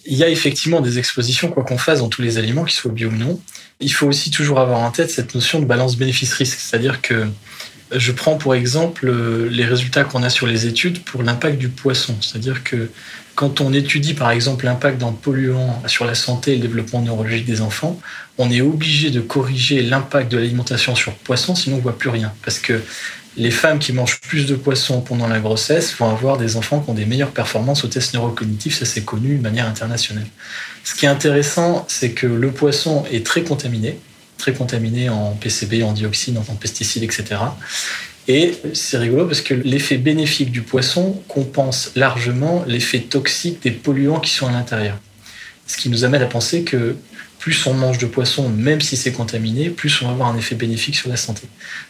il 0.05 0.17
y 0.17 0.23
a 0.23 0.29
effectivement 0.29 0.81
des 0.81 0.97
expositions, 0.97 1.49
quoi 1.49 1.63
qu'on 1.63 1.77
fasse, 1.77 1.99
dans 1.99 2.09
tous 2.09 2.21
les 2.21 2.37
aliments, 2.37 2.63
qu'ils 2.63 2.75
soient 2.75 2.91
bio 2.91 3.09
ou 3.09 3.15
non. 3.15 3.39
Il 3.79 3.91
faut 3.91 4.07
aussi 4.07 4.29
toujours 4.29 4.59
avoir 4.59 4.79
en 4.79 4.91
tête 4.91 5.09
cette 5.09 5.33
notion 5.33 5.59
de 5.59 5.65
balance 5.65 5.95
bénéfice-risque, 5.97 6.59
c'est-à-dire 6.59 7.01
que 7.01 7.27
je 7.93 8.11
prends 8.11 8.35
pour 8.37 8.55
exemple 8.55 9.07
euh, 9.07 9.49
les 9.49 9.65
résultats 9.65 10.03
qu'on 10.03 10.23
a 10.23 10.29
sur 10.29 10.47
les 10.47 10.65
études 10.65 11.03
pour 11.03 11.23
l'impact 11.23 11.57
du 11.57 11.69
poisson. 11.69 12.15
C'est-à-dire 12.21 12.63
que 12.63 12.89
quand 13.35 13.61
on 13.61 13.73
étudie 13.73 14.13
par 14.13 14.31
exemple 14.31 14.65
l'impact 14.65 14.99
d'un 14.99 15.11
polluant 15.11 15.81
sur 15.87 16.05
la 16.05 16.15
santé 16.15 16.53
et 16.53 16.55
le 16.55 16.61
développement 16.61 17.01
neurologique 17.01 17.45
des 17.45 17.61
enfants, 17.61 17.99
on 18.37 18.49
est 18.51 18.61
obligé 18.61 19.09
de 19.09 19.21
corriger 19.21 19.81
l'impact 19.81 20.31
de 20.31 20.37
l'alimentation 20.37 20.95
sur 20.95 21.11
le 21.11 21.17
poisson, 21.23 21.55
sinon 21.55 21.75
on 21.75 21.79
ne 21.79 21.83
voit 21.83 21.97
plus 21.97 22.09
rien. 22.09 22.33
Parce 22.43 22.59
que 22.59 22.81
les 23.37 23.51
femmes 23.51 23.79
qui 23.79 23.93
mangent 23.93 24.19
plus 24.19 24.45
de 24.45 24.55
poissons 24.55 25.01
pendant 25.01 25.27
la 25.27 25.39
grossesse 25.39 25.95
vont 25.97 26.09
avoir 26.09 26.37
des 26.37 26.57
enfants 26.57 26.81
qui 26.81 26.89
ont 26.89 26.93
des 26.93 27.05
meilleures 27.05 27.31
performances 27.31 27.85
au 27.85 27.87
test 27.87 28.13
neurocognitif, 28.13 28.77
ça 28.77 28.85
c'est 28.85 29.05
connu 29.05 29.37
de 29.37 29.41
manière 29.41 29.67
internationale. 29.67 30.27
Ce 30.83 30.95
qui 30.95 31.05
est 31.05 31.09
intéressant, 31.09 31.85
c'est 31.87 32.11
que 32.11 32.27
le 32.27 32.51
poisson 32.51 33.05
est 33.11 33.25
très 33.25 33.43
contaminé, 33.43 33.97
très 34.41 34.53
contaminé 34.53 35.09
en 35.09 35.31
PCB, 35.33 35.83
en 35.83 35.93
dioxine, 35.93 36.37
en 36.37 36.55
pesticides, 36.55 37.03
etc. 37.03 37.23
Et 38.27 38.53
c'est 38.73 38.97
rigolo 38.97 39.25
parce 39.25 39.41
que 39.41 39.53
l'effet 39.53 39.97
bénéfique 39.97 40.51
du 40.51 40.61
poisson 40.61 41.21
compense 41.27 41.91
largement 41.95 42.63
l'effet 42.67 42.99
toxique 42.99 43.61
des 43.63 43.71
polluants 43.71 44.19
qui 44.19 44.31
sont 44.31 44.47
à 44.47 44.51
l'intérieur. 44.51 44.97
Ce 45.67 45.77
qui 45.77 45.89
nous 45.89 46.03
amène 46.03 46.21
à 46.21 46.25
penser 46.25 46.63
que 46.63 46.95
plus 47.41 47.65
on 47.65 47.73
mange 47.73 47.97
de 47.97 48.05
poisson, 48.05 48.49
même 48.49 48.81
si 48.81 48.95
c'est 48.95 49.11
contaminé, 49.11 49.71
plus 49.71 50.01
on 50.01 50.05
va 50.05 50.11
avoir 50.11 50.29
un 50.29 50.37
effet 50.37 50.53
bénéfique 50.53 50.95
sur 50.95 51.09
la 51.09 51.17
santé. 51.17 51.47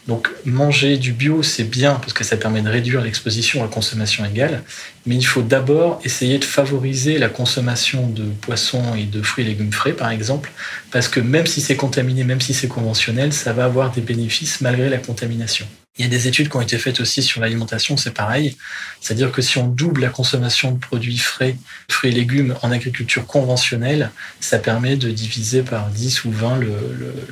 Donc 0.08 0.30
manger 0.46 0.98
du 0.98 1.12
bio, 1.12 1.44
c'est 1.44 1.66
bien 1.66 1.96
parce 1.96 2.14
que 2.14 2.24
ça 2.24 2.38
permet 2.38 2.62
de 2.62 2.70
réduire 2.70 3.02
l'exposition 3.02 3.60
à 3.60 3.64
la 3.64 3.70
consommation 3.70 4.24
égale, 4.24 4.64
mais 5.06 5.16
il 5.16 5.26
faut 5.26 5.42
d'abord 5.42 6.00
essayer 6.06 6.40
de 6.40 6.46
favoriser 6.46 7.18
la 7.18 7.28
consommation 7.28 8.08
de 8.08 8.24
poissons 8.24 8.96
et 8.96 9.04
de 9.04 9.22
fruits 9.22 9.44
et 9.44 9.48
légumes 9.48 9.74
frais, 9.74 9.92
par 9.92 10.10
exemple, 10.10 10.52
parce 10.90 11.10
que 11.10 11.20
même 11.20 11.46
si 11.46 11.60
c'est 11.60 11.76
contaminé, 11.76 12.24
même 12.24 12.42
si 12.42 12.54
c'est 12.54 12.70
conventionnel, 12.70 13.34
ça 13.34 13.52
va 13.52 13.66
avoir 13.66 13.92
des 13.92 14.02
bénéfices 14.02 14.62
malgré 14.62 14.90
la 14.90 15.00
contamination. 15.00 15.68
Il 15.98 16.06
y 16.06 16.08
a 16.08 16.10
des 16.10 16.30
études 16.30 16.48
qui 16.50 16.56
ont 16.56 16.62
été 16.62 16.78
faites 16.78 17.02
aussi 17.02 17.22
sur 17.22 17.42
l'alimentation, 17.42 17.98
c'est 17.98 18.14
pareil. 18.14 18.56
C'est-à-dire 19.02 19.30
que 19.32 19.42
si 19.42 19.58
on 19.58 19.68
double 19.68 20.02
la 20.02 20.10
consommation 20.10 20.72
de 20.72 20.80
produits 20.80 21.18
frais, 21.18 21.58
fruits 21.90 22.12
et 22.12 22.14
légumes 22.14 22.56
en 22.62 22.72
agriculture 22.72 23.28
conventionnelle, 23.28 24.12
ça 24.40 24.58
permet 24.58 24.96
de 24.96 25.12
diviser 25.12 25.64
par 25.64 25.90
10 25.90 26.24
ou 26.24 26.32
20 26.32 26.60
le, 26.60 26.72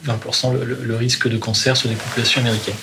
20% 0.05 0.61
le, 0.61 0.95
risque 0.95 1.29
de 1.29 1.37
cancer 1.37 1.77
sur 1.77 1.89
les 1.89 1.95
populations 1.95 2.41
américaines. 2.41 2.75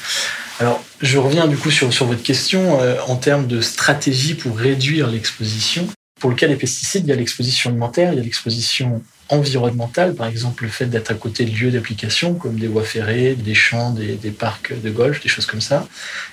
Alors, 0.60 0.82
je 1.02 1.18
reviens 1.18 1.46
du 1.46 1.58
coup 1.58 1.70
sur, 1.70 1.92
sur 1.92 2.06
votre 2.06 2.22
question 2.22 2.80
euh, 2.80 2.96
en 3.06 3.16
termes 3.16 3.46
de 3.46 3.60
stratégie 3.60 4.34
pour 4.34 4.56
réduire 4.56 5.08
l'exposition. 5.08 5.86
Pour 6.18 6.30
le 6.30 6.36
cas 6.36 6.48
des 6.48 6.56
pesticides, 6.56 7.04
il 7.04 7.10
y 7.10 7.12
a 7.12 7.16
l'exposition 7.16 7.68
alimentaire, 7.68 8.14
il 8.14 8.16
y 8.16 8.20
a 8.20 8.24
l'exposition 8.24 9.02
environnementale, 9.28 10.14
par 10.14 10.26
exemple 10.26 10.64
le 10.64 10.70
fait 10.70 10.86
d'être 10.86 11.10
à 11.10 11.14
côté 11.14 11.44
de 11.44 11.50
lieux 11.50 11.70
d'application 11.70 12.34
comme 12.34 12.58
des 12.58 12.68
voies 12.68 12.84
ferrées, 12.84 13.34
des 13.34 13.54
champs, 13.54 13.90
des, 13.90 14.30
parcs 14.30 14.72
de 14.80 14.90
golf, 14.90 15.20
des 15.22 15.28
choses 15.28 15.46
comme 15.46 15.60
ça. 15.60 15.86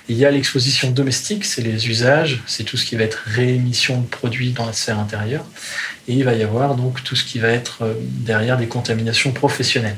Il 0.08 0.16
y 0.16 0.24
a 0.24 0.30
l'exposition 0.30 0.90
domestique, 0.90 1.44
c'est 1.44 1.62
les 1.62 1.88
usages, 1.88 2.42
c'est 2.46 2.64
tout 2.64 2.76
ce 2.76 2.84
qui 2.84 2.96
va 2.96 3.04
être 3.04 3.22
réémission 3.26 4.00
de 4.00 4.06
produits 4.06 4.52
dans 4.52 4.66
la 4.66 4.72
sphère 4.72 4.98
intérieure. 4.98 5.44
Et 6.06 6.14
il 6.14 6.24
va 6.24 6.34
y 6.34 6.42
avoir 6.42 6.76
donc 6.76 7.02
tout 7.02 7.16
ce 7.16 7.24
qui 7.24 7.38
va 7.38 7.48
être 7.48 7.82
euh, 7.82 7.94
derrière 8.00 8.58
des 8.58 8.66
contaminations 8.68 9.32
professionnelles. 9.32 9.96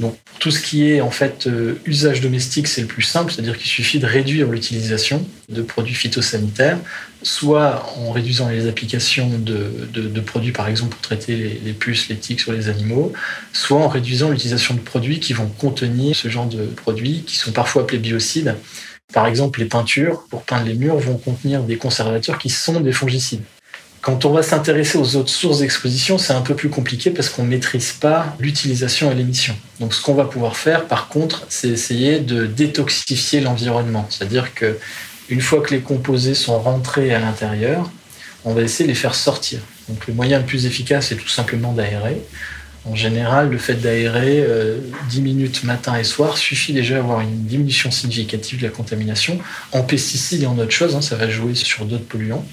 Donc 0.00 0.16
tout 0.38 0.50
ce 0.50 0.60
qui 0.60 0.90
est 0.90 1.02
en 1.02 1.10
fait 1.10 1.46
euh, 1.46 1.74
usage 1.84 2.22
domestique, 2.22 2.68
c'est 2.68 2.80
le 2.80 2.86
plus 2.86 3.02
simple, 3.02 3.30
c'est-à-dire 3.30 3.56
qu'il 3.56 3.70
suffit 3.70 3.98
de 3.98 4.06
réduire 4.06 4.48
l'utilisation 4.48 5.26
de 5.50 5.60
produits 5.60 5.94
phytosanitaires, 5.94 6.78
soit 7.22 7.86
en 7.98 8.10
réduisant 8.10 8.48
les 8.48 8.66
applications 8.66 9.28
de, 9.28 10.20
produits, 10.20 10.52
par 10.52 10.68
exemple 10.68 10.92
pour 10.92 11.02
traiter 11.02 11.36
les, 11.36 11.60
les, 11.62 11.72
puces, 11.74 12.08
les 12.08 12.16
tiques 12.16 12.40
sur 12.40 12.52
les 12.52 12.70
animaux, 12.70 13.12
soit 13.52 13.78
en 13.78 13.88
réduisant 13.88 14.30
l'utilisation 14.30 14.74
de 14.74 14.80
produits 14.80 15.20
qui 15.20 15.34
vont 15.34 15.48
contenir 15.48 16.16
ce 16.16 16.28
genre 16.28 16.46
de 16.46 16.64
produits, 16.64 17.22
qui 17.26 17.36
sont 17.36 17.52
parfois 17.52 17.82
appelés 17.82 17.98
biocides. 17.98 18.56
Par 19.12 19.26
exemple, 19.26 19.60
les 19.60 19.66
peintures 19.66 20.24
pour 20.30 20.44
peindre 20.44 20.64
les 20.64 20.74
murs 20.74 20.96
vont 20.96 21.18
contenir 21.18 21.62
des 21.62 21.76
conservateurs 21.76 22.38
qui 22.38 22.48
sont 22.48 22.80
des 22.80 22.92
fongicides. 22.92 23.42
Quand 24.02 24.24
on 24.24 24.32
va 24.32 24.42
s'intéresser 24.42 24.96
aux 24.96 25.16
autres 25.16 25.28
sources 25.28 25.58
d'exposition, 25.58 26.16
c'est 26.16 26.32
un 26.32 26.40
peu 26.40 26.54
plus 26.54 26.70
compliqué 26.70 27.10
parce 27.10 27.28
qu'on 27.28 27.42
ne 27.42 27.48
maîtrise 27.48 27.92
pas 27.92 28.34
l'utilisation 28.38 29.12
et 29.12 29.14
l'émission. 29.14 29.54
Donc 29.78 29.92
ce 29.92 30.00
qu'on 30.00 30.14
va 30.14 30.24
pouvoir 30.24 30.56
faire, 30.56 30.86
par 30.86 31.08
contre, 31.08 31.44
c'est 31.50 31.68
essayer 31.68 32.18
de 32.18 32.46
détoxifier 32.46 33.40
l'environnement. 33.40 34.06
C'est-à-dire 34.08 34.54
que 34.54 34.78
une 35.28 35.42
fois 35.42 35.60
que 35.60 35.74
les 35.74 35.80
composés 35.80 36.34
sont 36.34 36.58
rentrés 36.58 37.14
à 37.14 37.20
l'intérieur, 37.20 37.90
on 38.46 38.54
va 38.54 38.62
essayer 38.62 38.84
de 38.84 38.90
les 38.90 38.98
faire 38.98 39.14
sortir. 39.14 39.60
Donc 39.88 40.06
le 40.06 40.14
moyen 40.14 40.38
le 40.38 40.46
plus 40.46 40.64
efficace, 40.64 41.08
c'est 41.08 41.16
tout 41.16 41.28
simplement 41.28 41.72
d'aérer. 41.72 42.22
En 42.86 42.94
général, 42.94 43.50
le 43.50 43.58
fait 43.58 43.74
d'aérer 43.74 44.42
10 45.08 45.18
euh, 45.18 45.22
minutes 45.22 45.64
matin 45.64 45.96
et 45.96 46.04
soir 46.04 46.38
suffit 46.38 46.72
déjà 46.72 46.96
à 46.96 46.98
avoir 47.00 47.20
une 47.20 47.44
diminution 47.44 47.90
significative 47.90 48.58
de 48.58 48.64
la 48.64 48.70
contamination. 48.70 49.38
En 49.72 49.82
pesticides 49.82 50.42
et 50.42 50.46
en 50.46 50.58
autre 50.58 50.70
chose, 50.70 50.96
hein, 50.96 51.02
ça 51.02 51.16
va 51.16 51.28
jouer 51.28 51.54
sur 51.54 51.84
d'autres 51.84 52.06
polluants. 52.06 52.46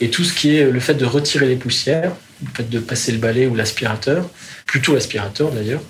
Et 0.00 0.10
tout 0.10 0.24
ce 0.24 0.34
qui 0.34 0.56
est 0.56 0.70
le 0.70 0.80
fait 0.80 0.94
de 0.94 1.04
retirer 1.04 1.48
les 1.48 1.56
poussières, 1.56 2.12
le 2.42 2.50
fait 2.54 2.68
de 2.68 2.78
passer 2.78 3.10
le 3.12 3.18
balai 3.18 3.46
ou 3.46 3.54
l'aspirateur, 3.54 4.28
plutôt 4.66 4.94
l'aspirateur 4.94 5.50
d'ailleurs, 5.50 5.82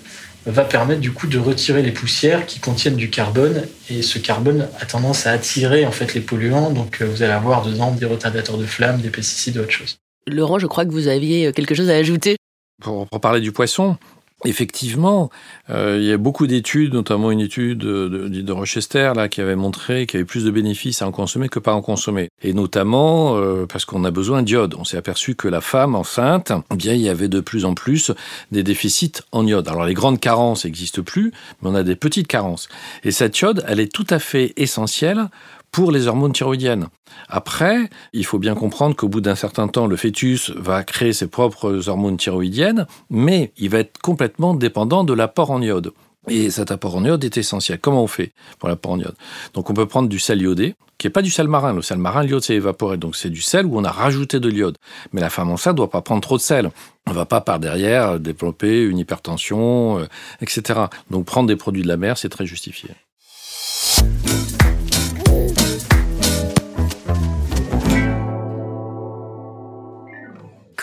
va 0.47 0.63
permettre 0.63 1.01
du 1.01 1.11
coup 1.11 1.27
de 1.27 1.37
retirer 1.37 1.83
les 1.83 1.91
poussières 1.91 2.45
qui 2.45 2.59
contiennent 2.59 2.95
du 2.95 3.09
carbone 3.09 3.63
et 3.89 4.01
ce 4.01 4.17
carbone 4.17 4.69
a 4.79 4.85
tendance 4.85 5.27
à 5.27 5.31
attirer 5.31 5.85
en 5.85 5.91
fait 5.91 6.13
les 6.13 6.21
polluants 6.21 6.71
donc 6.71 7.01
euh, 7.01 7.05
vous 7.05 7.21
allez 7.21 7.33
avoir 7.33 7.63
dedans 7.63 7.91
des 7.91 8.05
retardateurs 8.05 8.57
de 8.57 8.65
flammes, 8.65 9.01
des 9.01 9.09
pesticides 9.09 9.57
et 9.57 9.59
autre 9.59 9.71
chose. 9.71 9.97
Laurent, 10.25 10.57
je 10.57 10.67
crois 10.67 10.85
que 10.85 10.91
vous 10.91 11.09
aviez 11.09 11.51
quelque 11.51 11.75
chose 11.75 11.89
à 11.89 11.95
ajouter. 11.95 12.36
Pour, 12.81 13.07
parler 13.07 13.41
du 13.41 13.51
poisson, 13.51 13.97
Effectivement, 14.45 15.31
euh, 15.71 15.97
il 15.99 16.05
y 16.05 16.11
a 16.11 16.17
beaucoup 16.17 16.45
d'études, 16.45 16.93
notamment 16.93 17.31
une 17.31 17.39
étude 17.39 17.79
de, 17.79 18.27
de, 18.27 18.51
Rochester 18.51 19.13
là, 19.15 19.29
qui 19.29 19.41
avait 19.41 19.55
montré 19.55 20.05
qu'il 20.05 20.19
y 20.19 20.21
avait 20.21 20.27
plus 20.27 20.43
de 20.43 20.51
bénéfices 20.51 21.01
à 21.01 21.07
en 21.07 21.11
consommer 21.11 21.49
que 21.49 21.57
pas 21.57 21.73
en 21.73 21.81
consommer. 21.81 22.29
Et 22.43 22.53
notamment 22.53 23.35
euh, 23.35 23.65
parce 23.65 23.85
qu'on 23.85 24.03
a 24.03 24.11
besoin 24.11 24.43
d'iode. 24.43 24.75
On 24.77 24.83
s'est 24.83 24.97
aperçu 24.97 25.33
que 25.33 25.47
la 25.47 25.59
femme 25.59 25.95
enceinte, 25.95 26.51
eh 26.71 26.75
bien, 26.75 26.93
il 26.93 27.01
y 27.01 27.09
avait 27.09 27.29
de 27.29 27.39
plus 27.39 27.65
en 27.65 27.73
plus 27.73 28.11
des 28.51 28.61
déficits 28.61 29.23
en 29.31 29.43
iode. 29.47 29.67
Alors 29.67 29.85
les 29.85 29.95
grandes 29.95 30.19
carences 30.19 30.65
n'existent 30.65 31.01
plus, 31.01 31.31
mais 31.61 31.69
on 31.69 31.75
a 31.75 31.81
des 31.81 31.95
petites 31.95 32.27
carences. 32.27 32.69
Et 33.03 33.09
cette 33.09 33.39
iode, 33.39 33.65
elle 33.67 33.79
est 33.79 33.91
tout 33.91 34.07
à 34.11 34.19
fait 34.19 34.53
essentielle 34.55 35.29
pour 35.71 35.91
les 35.91 36.07
hormones 36.07 36.33
thyroïdiennes. 36.33 36.87
Après, 37.29 37.89
il 38.13 38.25
faut 38.25 38.39
bien 38.39 38.55
comprendre 38.55 38.95
qu'au 38.95 39.07
bout 39.07 39.21
d'un 39.21 39.35
certain 39.35 39.67
temps, 39.67 39.87
le 39.87 39.95
fœtus 39.95 40.51
va 40.51 40.83
créer 40.83 41.13
ses 41.13 41.27
propres 41.27 41.89
hormones 41.89 42.17
thyroïdiennes, 42.17 42.87
mais 43.09 43.51
il 43.57 43.69
va 43.69 43.79
être 43.79 43.99
complètement 43.99 44.53
dépendant 44.53 45.03
de 45.03 45.13
l'apport 45.13 45.51
en 45.51 45.61
iode. 45.61 45.91
Et 46.29 46.49
cet 46.49 46.71
apport 46.71 46.95
en 46.95 47.05
iode 47.05 47.23
est 47.23 47.37
essentiel. 47.37 47.79
Comment 47.79 48.03
on 48.03 48.07
fait 48.07 48.33
pour 48.59 48.67
l'apport 48.67 48.91
en 48.91 48.99
iode? 48.99 49.15
Donc 49.53 49.69
on 49.69 49.73
peut 49.73 49.85
prendre 49.85 50.09
du 50.09 50.19
sel 50.19 50.41
iodé, 50.41 50.75
qui 50.97 51.07
n'est 51.07 51.11
pas 51.11 51.21
du 51.21 51.29
sel 51.29 51.47
marin. 51.47 51.73
Le 51.73 51.81
sel 51.81 51.97
marin, 51.97 52.23
l'iode 52.23 52.43
s'est 52.43 52.55
évaporé. 52.55 52.97
Donc 52.97 53.15
c'est 53.15 53.29
du 53.29 53.41
sel 53.41 53.65
où 53.65 53.77
on 53.77 53.83
a 53.83 53.91
rajouté 53.91 54.39
de 54.39 54.49
l'iode. 54.49 54.77
Mais 55.13 55.21
la 55.21 55.29
femme 55.29 55.49
enceinte 55.49 55.73
ne 55.73 55.77
doit 55.77 55.89
pas 55.89 56.01
prendre 56.01 56.21
trop 56.21 56.37
de 56.37 56.41
sel. 56.41 56.69
On 57.05 57.11
ne 57.11 57.15
va 57.15 57.25
pas 57.25 57.39
par 57.39 57.59
derrière 57.59 58.19
développer 58.19 58.83
une 58.83 58.97
hypertension, 58.97 59.99
euh, 59.99 60.05
etc. 60.41 60.81
Donc 61.09 61.25
prendre 61.25 61.47
des 61.47 61.55
produits 61.55 61.83
de 61.83 61.87
la 61.87 61.97
mer, 61.97 62.17
c'est 62.17 62.29
très 62.29 62.45
justifié. 62.45 62.89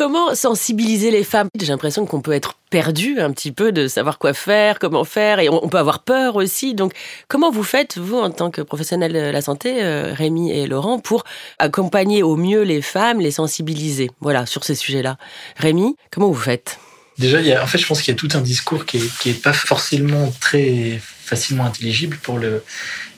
Comment 0.06 0.34
sensibiliser 0.34 1.10
les 1.10 1.24
femmes? 1.24 1.48
J'ai 1.58 1.68
l'impression 1.68 2.04
qu'on 2.04 2.20
peut 2.20 2.34
être 2.34 2.58
perdu 2.68 3.20
un 3.20 3.32
petit 3.32 3.52
peu 3.52 3.72
de 3.72 3.88
savoir 3.88 4.18
quoi 4.18 4.34
faire, 4.34 4.78
comment 4.78 5.04
faire, 5.04 5.40
et 5.40 5.48
on 5.48 5.66
peut 5.66 5.78
avoir 5.78 6.00
peur 6.00 6.36
aussi. 6.36 6.74
Donc, 6.74 6.92
comment 7.26 7.50
vous 7.50 7.62
faites, 7.62 7.96
vous, 7.96 8.18
en 8.18 8.30
tant 8.30 8.50
que 8.50 8.60
professionnel 8.60 9.14
de 9.14 9.18
la 9.18 9.40
santé, 9.40 9.82
euh, 9.82 10.12
Rémi 10.12 10.50
et 10.50 10.66
Laurent, 10.66 10.98
pour 10.98 11.24
accompagner 11.58 12.22
au 12.22 12.36
mieux 12.36 12.64
les 12.64 12.82
femmes, 12.82 13.18
les 13.18 13.30
sensibiliser? 13.30 14.10
Voilà, 14.20 14.44
sur 14.44 14.62
ces 14.62 14.74
sujets-là. 14.74 15.16
Rémi, 15.56 15.96
comment 16.10 16.28
vous 16.28 16.34
faites? 16.34 16.78
Déjà, 17.16 17.38
en 17.62 17.66
fait, 17.66 17.78
je 17.78 17.86
pense 17.86 18.02
qu'il 18.02 18.12
y 18.12 18.14
a 18.14 18.18
tout 18.18 18.28
un 18.34 18.42
discours 18.42 18.84
qui 18.84 18.98
est, 18.98 19.42
pas 19.42 19.54
forcément 19.54 20.30
très 20.38 21.00
facilement 21.00 21.64
intelligible 21.64 22.18
pour 22.22 22.38
le, 22.38 22.62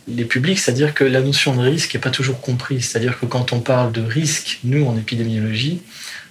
les 0.06 0.24
publics, 0.24 0.60
c'est-à-dire 0.60 0.94
que 0.94 1.02
la 1.02 1.20
notion 1.20 1.56
de 1.56 1.62
risque 1.62 1.94
n'est 1.94 2.00
pas 2.00 2.10
toujours 2.10 2.40
comprise. 2.40 2.90
C'est-à-dire 2.90 3.18
que 3.18 3.26
quand 3.26 3.52
on 3.52 3.58
parle 3.58 3.90
de 3.90 4.02
risque, 4.02 4.60
nous, 4.62 4.86
en 4.86 4.96
épidémiologie, 4.96 5.82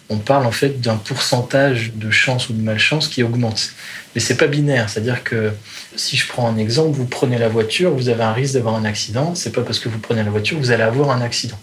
on 0.09 0.17
parle 0.17 0.45
en 0.45 0.51
fait 0.51 0.81
d'un 0.81 0.97
pourcentage 0.97 1.93
de 1.95 2.11
chance 2.11 2.49
ou 2.49 2.53
de 2.53 2.61
malchance 2.61 3.07
qui 3.07 3.23
augmente. 3.23 3.71
Mais 4.13 4.21
c'est 4.21 4.37
pas 4.37 4.47
binaire, 4.47 4.89
c'est-à-dire 4.89 5.23
que 5.23 5.51
si 5.95 6.15
je 6.15 6.27
prends 6.27 6.47
un 6.47 6.57
exemple, 6.57 6.95
vous 6.95 7.05
prenez 7.05 7.37
la 7.37 7.49
voiture, 7.49 7.91
vous 7.91 8.09
avez 8.09 8.23
un 8.23 8.33
risque 8.33 8.53
d'avoir 8.53 8.75
un 8.75 8.85
accident, 8.85 9.33
c'est 9.35 9.51
pas 9.51 9.61
parce 9.61 9.79
que 9.79 9.89
vous 9.89 9.99
prenez 9.99 10.23
la 10.23 10.29
voiture 10.29 10.57
que 10.57 10.63
vous 10.63 10.71
allez 10.71 10.83
avoir 10.83 11.11
un 11.11 11.21
accident. 11.21 11.59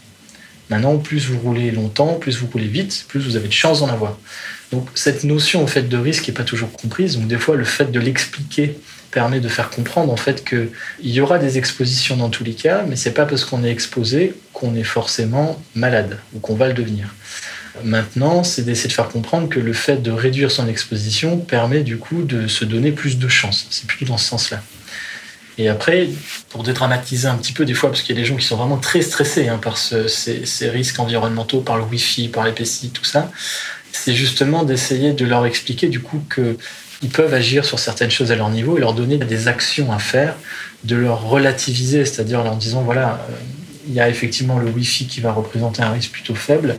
Maintenant, 0.71 0.97
plus 0.97 1.27
vous 1.27 1.39
roulez 1.39 1.71
longtemps, 1.71 2.15
plus 2.15 2.39
vous 2.39 2.47
roulez 2.47 2.67
vite, 2.67 3.05
plus 3.09 3.21
vous 3.21 3.37
avez 3.37 3.49
de 3.49 3.53
chances 3.53 3.81
d'en 3.81 3.89
avoir. 3.89 4.17
Donc 4.73 4.89
cette 4.95 5.23
notion 5.23 5.63
en 5.63 5.67
fait 5.67 5.89
de 5.89 5.97
risque 5.99 6.29
n'est 6.29 6.35
pas 6.35 6.45
toujours 6.45 6.73
comprise. 6.73 7.19
Donc 7.19 7.29
des 7.29 7.39
fois 7.39 7.57
le 7.57 7.65
fait 7.65 7.93
de 7.93 8.01
l'expliquer 8.01 8.79
permet 9.11 9.41
de 9.41 9.49
faire 9.49 9.69
comprendre 9.69 10.11
en 10.11 10.17
fait 10.17 10.45
qu'il 10.45 10.71
y 11.03 11.21
aura 11.21 11.39
des 11.39 11.59
expositions 11.59 12.17
dans 12.17 12.31
tous 12.31 12.43
les 12.43 12.55
cas, 12.55 12.85
mais 12.89 12.97
c'est 12.97 13.13
pas 13.13 13.27
parce 13.27 13.45
qu'on 13.45 13.63
est 13.63 13.71
exposé 13.71 14.35
qu'on 14.55 14.75
est 14.75 14.83
forcément 14.83 15.63
malade 15.75 16.19
ou 16.35 16.41
qu'on 16.41 16.55
va 16.55 16.69
le 16.69 16.75
devenir. 16.75 17.15
Maintenant, 17.85 18.45
c'est 18.45 18.62
d'essayer 18.62 18.88
de 18.88 18.93
faire 18.93 19.09
comprendre 19.09 19.49
que 19.49 19.59
le 19.59 19.73
fait 19.73 20.02
de 20.02 20.11
réduire 20.11 20.50
son 20.50 20.69
exposition 20.69 21.38
permet 21.38 21.83
du 21.83 21.97
coup 21.97 22.23
de 22.23 22.47
se 22.47 22.64
donner 22.64 22.93
plus 22.93 23.19
de 23.19 23.29
chance. 23.29 23.67
C'est 23.71 23.87
plutôt 23.87 24.05
dans 24.05 24.19
ce 24.19 24.29
sens-là. 24.29 24.62
Et 25.59 25.69
après, 25.69 26.09
pour 26.50 26.62
dédramatiser 26.62 27.29
un 27.29 27.37
petit 27.37 27.52
peu 27.52 27.64
des 27.64 27.75
fois, 27.75 27.91
parce 27.91 28.02
qu'il 28.02 28.14
y 28.14 28.19
a 28.19 28.23
des 28.23 28.26
gens 28.26 28.37
qui 28.37 28.47
sont 28.47 28.57
vraiment 28.57 28.79
très 28.79 29.02
stressés 29.02 29.49
hein, 29.49 29.59
par 29.59 29.76
ces, 29.76 30.71
risques 30.71 30.99
environnementaux, 30.99 31.61
par 31.61 31.76
le 31.76 31.85
Wi-Fi, 31.85 32.29
par 32.29 32.45
les 32.45 32.52
pesticides, 32.52 32.93
tout 32.93 33.05
ça, 33.05 33.31
c'est 33.93 34.14
justement 34.14 34.64
d'essayer 34.64 35.12
de 35.12 35.25
leur 35.26 35.45
expliquer 35.45 35.88
du 35.88 36.00
coup 36.00 36.23
qu'ils 36.35 37.11
peuvent 37.11 37.35
agir 37.35 37.64
sur 37.64 37.79
certaines 37.79 38.11
choses 38.11 38.33
à 38.33 38.37
leur 38.37 38.49
niveau 38.49 38.79
et 38.79 38.81
leur 38.81 38.95
donner 38.95 39.19
des 39.19 39.49
actions 39.49 39.93
à 39.93 39.99
faire, 39.99 40.37
de 40.85 40.97
leur 40.97 41.23
relativiser, 41.23 42.07
c'est-à-dire 42.07 42.41
en 42.41 42.45
leur 42.45 42.57
disant 42.57 42.83
voilà, 42.83 43.26
il 43.87 43.95
y 43.95 44.01
a 44.01 44.09
effectivement 44.09 44.59
le 44.59 44.71
Wi-Fi 44.71 45.07
qui 45.07 45.21
va 45.21 45.33
représenter 45.33 45.83
un 45.83 45.91
risque 45.91 46.12
plutôt 46.12 46.35
faible. 46.35 46.79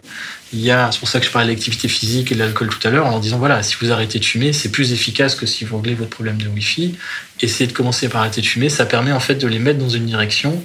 Il 0.54 0.60
y 0.60 0.72
a, 0.72 0.92
c'est 0.92 1.00
pour 1.00 1.10
ça 1.10 1.20
que 1.20 1.26
je 1.26 1.32
parlais 1.32 1.48
de 1.48 1.52
l'activité 1.52 1.88
physique 1.88 2.32
et 2.32 2.36
de 2.36 2.40
l'alcool 2.40 2.70
tout 2.70 2.88
à 2.88 2.92
l'heure, 2.92 3.08
en 3.08 3.20
disant 3.20 3.40
voilà, 3.40 3.64
si 3.64 3.76
vous 3.82 3.92
arrêtez 3.92 4.20
de 4.20 4.26
fumer, 4.26 4.54
c'est 4.54 4.70
plus 4.70 4.94
efficace 4.94 5.36
que 5.36 5.46
si 5.46 5.66
vous 5.66 5.78
réglez 5.78 5.96
votre 5.96 6.12
problème 6.12 6.38
de 6.38 6.48
Wi-Fi. 6.48 6.96
Essayez 7.42 7.68
de 7.68 7.74
commencer 7.74 8.08
par 8.08 8.22
arrêter 8.22 8.42
de 8.42 8.46
fumer, 8.46 8.70
ça 8.70 8.86
permet 8.86 9.12
en 9.12 9.20
fait 9.20 9.36
de 9.36 9.48
les 9.48 9.60
mettre 9.60 9.80
dans 9.80 9.90
une 9.90 10.06
direction 10.06 10.64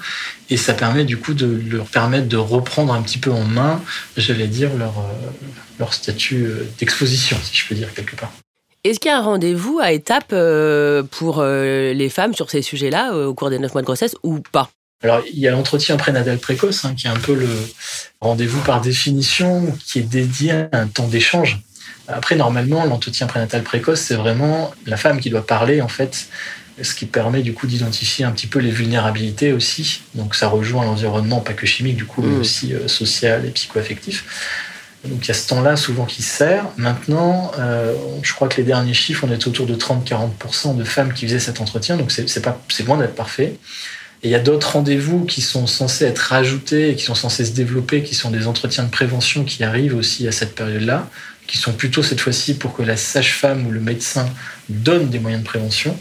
et 0.50 0.56
ça 0.56 0.74
permet 0.74 1.04
du 1.04 1.16
coup 1.16 1.34
de 1.34 1.60
leur 1.70 1.86
permettre 1.86 2.28
de 2.28 2.36
reprendre 2.36 2.92
un 2.92 3.02
petit 3.02 3.18
peu 3.18 3.32
en 3.32 3.44
main, 3.44 3.82
j'allais 4.16 4.46
dire, 4.46 4.74
leur, 4.76 4.98
euh, 4.98 5.30
leur 5.78 5.92
statut 5.94 6.44
euh, 6.44 6.68
d'exposition, 6.78 7.36
si 7.42 7.56
je 7.56 7.66
peux 7.66 7.74
dire 7.74 7.92
quelque 7.94 8.16
part. 8.16 8.32
Est-ce 8.84 9.00
qu'il 9.00 9.10
y 9.10 9.14
a 9.14 9.18
un 9.18 9.22
rendez-vous 9.22 9.80
à 9.82 9.90
étape 9.92 10.30
euh, 10.32 11.02
pour 11.02 11.42
les 11.42 12.08
femmes 12.10 12.34
sur 12.34 12.48
ces 12.50 12.62
sujets-là 12.62 13.12
au 13.12 13.34
cours 13.34 13.50
des 13.50 13.58
neuf 13.58 13.74
mois 13.74 13.82
de 13.82 13.86
grossesse 13.86 14.14
ou 14.22 14.40
pas? 14.52 14.70
Alors, 15.02 15.22
il 15.32 15.38
y 15.38 15.46
a 15.46 15.52
l'entretien 15.52 15.96
prénatal 15.96 16.38
précoce, 16.38 16.84
hein, 16.84 16.94
qui 16.96 17.06
est 17.06 17.10
un 17.10 17.18
peu 17.18 17.34
le 17.34 17.48
rendez-vous 18.20 18.60
par 18.62 18.80
définition, 18.80 19.76
qui 19.86 20.00
est 20.00 20.02
dédié 20.02 20.52
à 20.52 20.68
un 20.72 20.88
temps 20.88 21.06
d'échange. 21.06 21.60
Après, 22.08 22.34
normalement, 22.34 22.84
l'entretien 22.84 23.28
prénatal 23.28 23.62
précoce, 23.62 24.00
c'est 24.00 24.16
vraiment 24.16 24.72
la 24.86 24.96
femme 24.96 25.20
qui 25.20 25.30
doit 25.30 25.46
parler, 25.46 25.82
en 25.82 25.88
fait, 25.88 26.26
ce 26.82 26.94
qui 26.94 27.06
permet 27.06 27.42
du 27.42 27.54
coup 27.54 27.66
d'identifier 27.68 28.24
un 28.24 28.32
petit 28.32 28.48
peu 28.48 28.58
les 28.58 28.70
vulnérabilités 28.70 29.52
aussi. 29.52 30.02
Donc, 30.14 30.34
ça 30.34 30.48
rejoint 30.48 30.84
l'environnement, 30.84 31.40
pas 31.40 31.52
que 31.52 31.66
chimique, 31.66 31.96
du 31.96 32.04
coup, 32.04 32.22
mais 32.22 32.36
mmh. 32.36 32.40
aussi 32.40 32.74
euh, 32.74 32.88
social 32.88 33.46
et 33.46 33.50
psychoaffectif. 33.50 34.24
Donc 35.04 35.24
il 35.24 35.28
y 35.28 35.30
a 35.30 35.34
ce 35.34 35.46
temps-là 35.46 35.76
souvent 35.76 36.06
qui 36.06 36.22
sert. 36.22 36.66
Maintenant, 36.76 37.52
euh, 37.56 37.94
je 38.22 38.34
crois 38.34 38.48
que 38.48 38.56
les 38.56 38.64
derniers 38.64 38.94
chiffres, 38.94 39.24
on 39.26 39.32
est 39.32 39.46
autour 39.46 39.64
de 39.64 39.76
30-40% 39.76 40.76
de 40.76 40.82
femmes 40.82 41.14
qui 41.14 41.26
faisaient 41.26 41.38
cet 41.38 41.60
entretien, 41.60 41.96
donc 41.96 42.10
c'est 42.10 42.84
loin 42.84 42.96
d'être 42.96 43.14
parfait. 43.14 43.58
Et 44.22 44.28
il 44.28 44.30
y 44.30 44.34
a 44.34 44.40
d'autres 44.40 44.72
rendez-vous 44.72 45.24
qui 45.24 45.40
sont 45.40 45.66
censés 45.66 46.04
être 46.04 46.18
rajoutés 46.18 46.90
et 46.90 46.94
qui 46.96 47.04
sont 47.04 47.14
censés 47.14 47.44
se 47.44 47.52
développer, 47.52 48.02
qui 48.02 48.14
sont 48.14 48.30
des 48.30 48.46
entretiens 48.46 48.84
de 48.84 48.90
prévention 48.90 49.44
qui 49.44 49.62
arrivent 49.62 49.94
aussi 49.94 50.26
à 50.26 50.32
cette 50.32 50.54
période-là, 50.54 51.08
qui 51.46 51.56
sont 51.56 51.72
plutôt 51.72 52.02
cette 52.02 52.20
fois-ci 52.20 52.54
pour 52.54 52.74
que 52.74 52.82
la 52.82 52.96
sage-femme 52.96 53.66
ou 53.66 53.70
le 53.70 53.80
médecin 53.80 54.28
donne 54.68 55.08
des 55.08 55.20
moyens 55.20 55.42
de 55.42 55.48
prévention. 55.48 55.96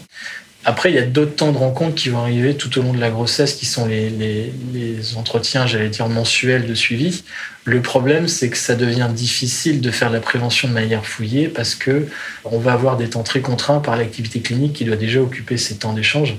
Après, 0.65 0.91
il 0.91 0.95
y 0.95 0.99
a 0.99 1.05
d'autres 1.05 1.35
temps 1.35 1.53
de 1.53 1.57
rencontre 1.57 1.95
qui 1.95 2.09
vont 2.09 2.19
arriver 2.19 2.57
tout 2.57 2.77
au 2.77 2.81
long 2.81 2.91
de 2.91 2.99
la 2.99 3.09
grossesse, 3.09 3.53
qui 3.53 3.65
sont 3.65 3.85
les, 3.85 4.09
les, 4.09 5.15
entretiens, 5.15 5.65
j'allais 5.65 5.87
dire, 5.87 6.09
mensuels 6.09 6.67
de 6.67 6.73
suivi. 6.73 7.23
Le 7.63 7.81
problème, 7.81 8.27
c'est 8.27 8.49
que 8.49 8.57
ça 8.57 8.75
devient 8.75 9.07
difficile 9.13 9.79
de 9.79 9.91
faire 9.91 10.09
la 10.09 10.19
prévention 10.19 10.67
de 10.67 10.73
manière 10.73 11.05
fouillée 11.05 11.47
parce 11.47 11.73
que 11.73 12.07
on 12.43 12.59
va 12.59 12.73
avoir 12.73 12.97
des 12.97 13.09
temps 13.09 13.23
très 13.23 13.39
contraints 13.39 13.79
par 13.79 13.95
l'activité 13.95 14.41
clinique 14.41 14.73
qui 14.73 14.83
doit 14.83 14.97
déjà 14.97 15.21
occuper 15.21 15.55
ces 15.55 15.77
temps 15.77 15.93
d'échange. 15.93 16.35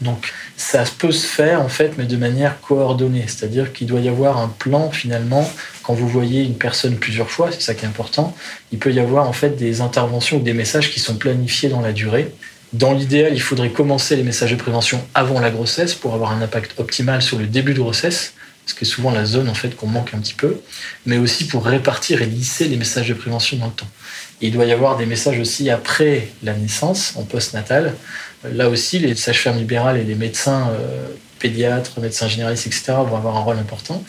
Donc 0.00 0.32
ça 0.56 0.84
peut 0.98 1.12
se 1.12 1.26
faire 1.26 1.60
en 1.60 1.68
fait, 1.68 1.92
mais 1.98 2.04
de 2.04 2.16
manière 2.16 2.60
coordonnée, 2.60 3.24
c'est-à-dire 3.26 3.72
qu'il 3.72 3.86
doit 3.86 4.00
y 4.00 4.08
avoir 4.08 4.38
un 4.38 4.48
plan 4.48 4.90
finalement. 4.90 5.48
Quand 5.82 5.94
vous 5.94 6.08
voyez 6.08 6.42
une 6.44 6.56
personne 6.56 6.96
plusieurs 6.96 7.30
fois, 7.30 7.52
c'est 7.52 7.60
ça 7.60 7.74
qui 7.74 7.84
est 7.84 7.88
important. 7.88 8.34
Il 8.72 8.78
peut 8.78 8.92
y 8.92 8.98
avoir 8.98 9.28
en 9.28 9.32
fait 9.32 9.50
des 9.50 9.80
interventions 9.82 10.38
ou 10.38 10.40
des 10.40 10.54
messages 10.54 10.90
qui 10.90 11.00
sont 11.00 11.16
planifiés 11.16 11.68
dans 11.68 11.80
la 11.80 11.92
durée. 11.92 12.32
Dans 12.72 12.94
l'idéal, 12.94 13.32
il 13.32 13.40
faudrait 13.40 13.70
commencer 13.70 14.16
les 14.16 14.22
messages 14.22 14.50
de 14.50 14.56
prévention 14.56 15.06
avant 15.14 15.40
la 15.40 15.50
grossesse 15.50 15.94
pour 15.94 16.14
avoir 16.14 16.32
un 16.32 16.42
impact 16.42 16.78
optimal 16.80 17.22
sur 17.22 17.38
le 17.38 17.46
début 17.46 17.74
de 17.74 17.80
grossesse, 17.80 18.32
ce 18.64 18.74
qui 18.74 18.84
est 18.84 18.88
souvent 18.88 19.12
la 19.12 19.24
zone 19.24 19.48
en 19.48 19.54
fait 19.54 19.76
qu'on 19.76 19.86
manque 19.86 20.14
un 20.14 20.18
petit 20.18 20.34
peu, 20.34 20.60
mais 21.04 21.18
aussi 21.18 21.46
pour 21.46 21.64
répartir 21.64 22.22
et 22.22 22.26
lisser 22.26 22.66
les 22.66 22.76
messages 22.76 23.08
de 23.08 23.14
prévention 23.14 23.58
dans 23.58 23.66
le 23.66 23.72
temps. 23.72 23.88
il 24.40 24.52
doit 24.52 24.64
y 24.64 24.72
avoir 24.72 24.96
des 24.96 25.06
messages 25.06 25.38
aussi 25.38 25.70
après 25.70 26.28
la 26.42 26.54
naissance, 26.54 27.14
en 27.16 27.22
post-natal, 27.22 27.94
Là 28.44 28.68
aussi, 28.68 28.98
les 28.98 29.14
sages-femmes 29.14 29.58
libérales 29.58 29.98
et 29.98 30.04
les 30.04 30.14
médecins 30.14 30.70
euh, 30.70 31.08
pédiatres, 31.38 31.98
médecins 32.00 32.28
généralistes, 32.28 32.66
etc., 32.66 32.94
vont 33.08 33.16
avoir 33.16 33.36
un 33.36 33.40
rôle 33.40 33.58
important. 33.58 34.02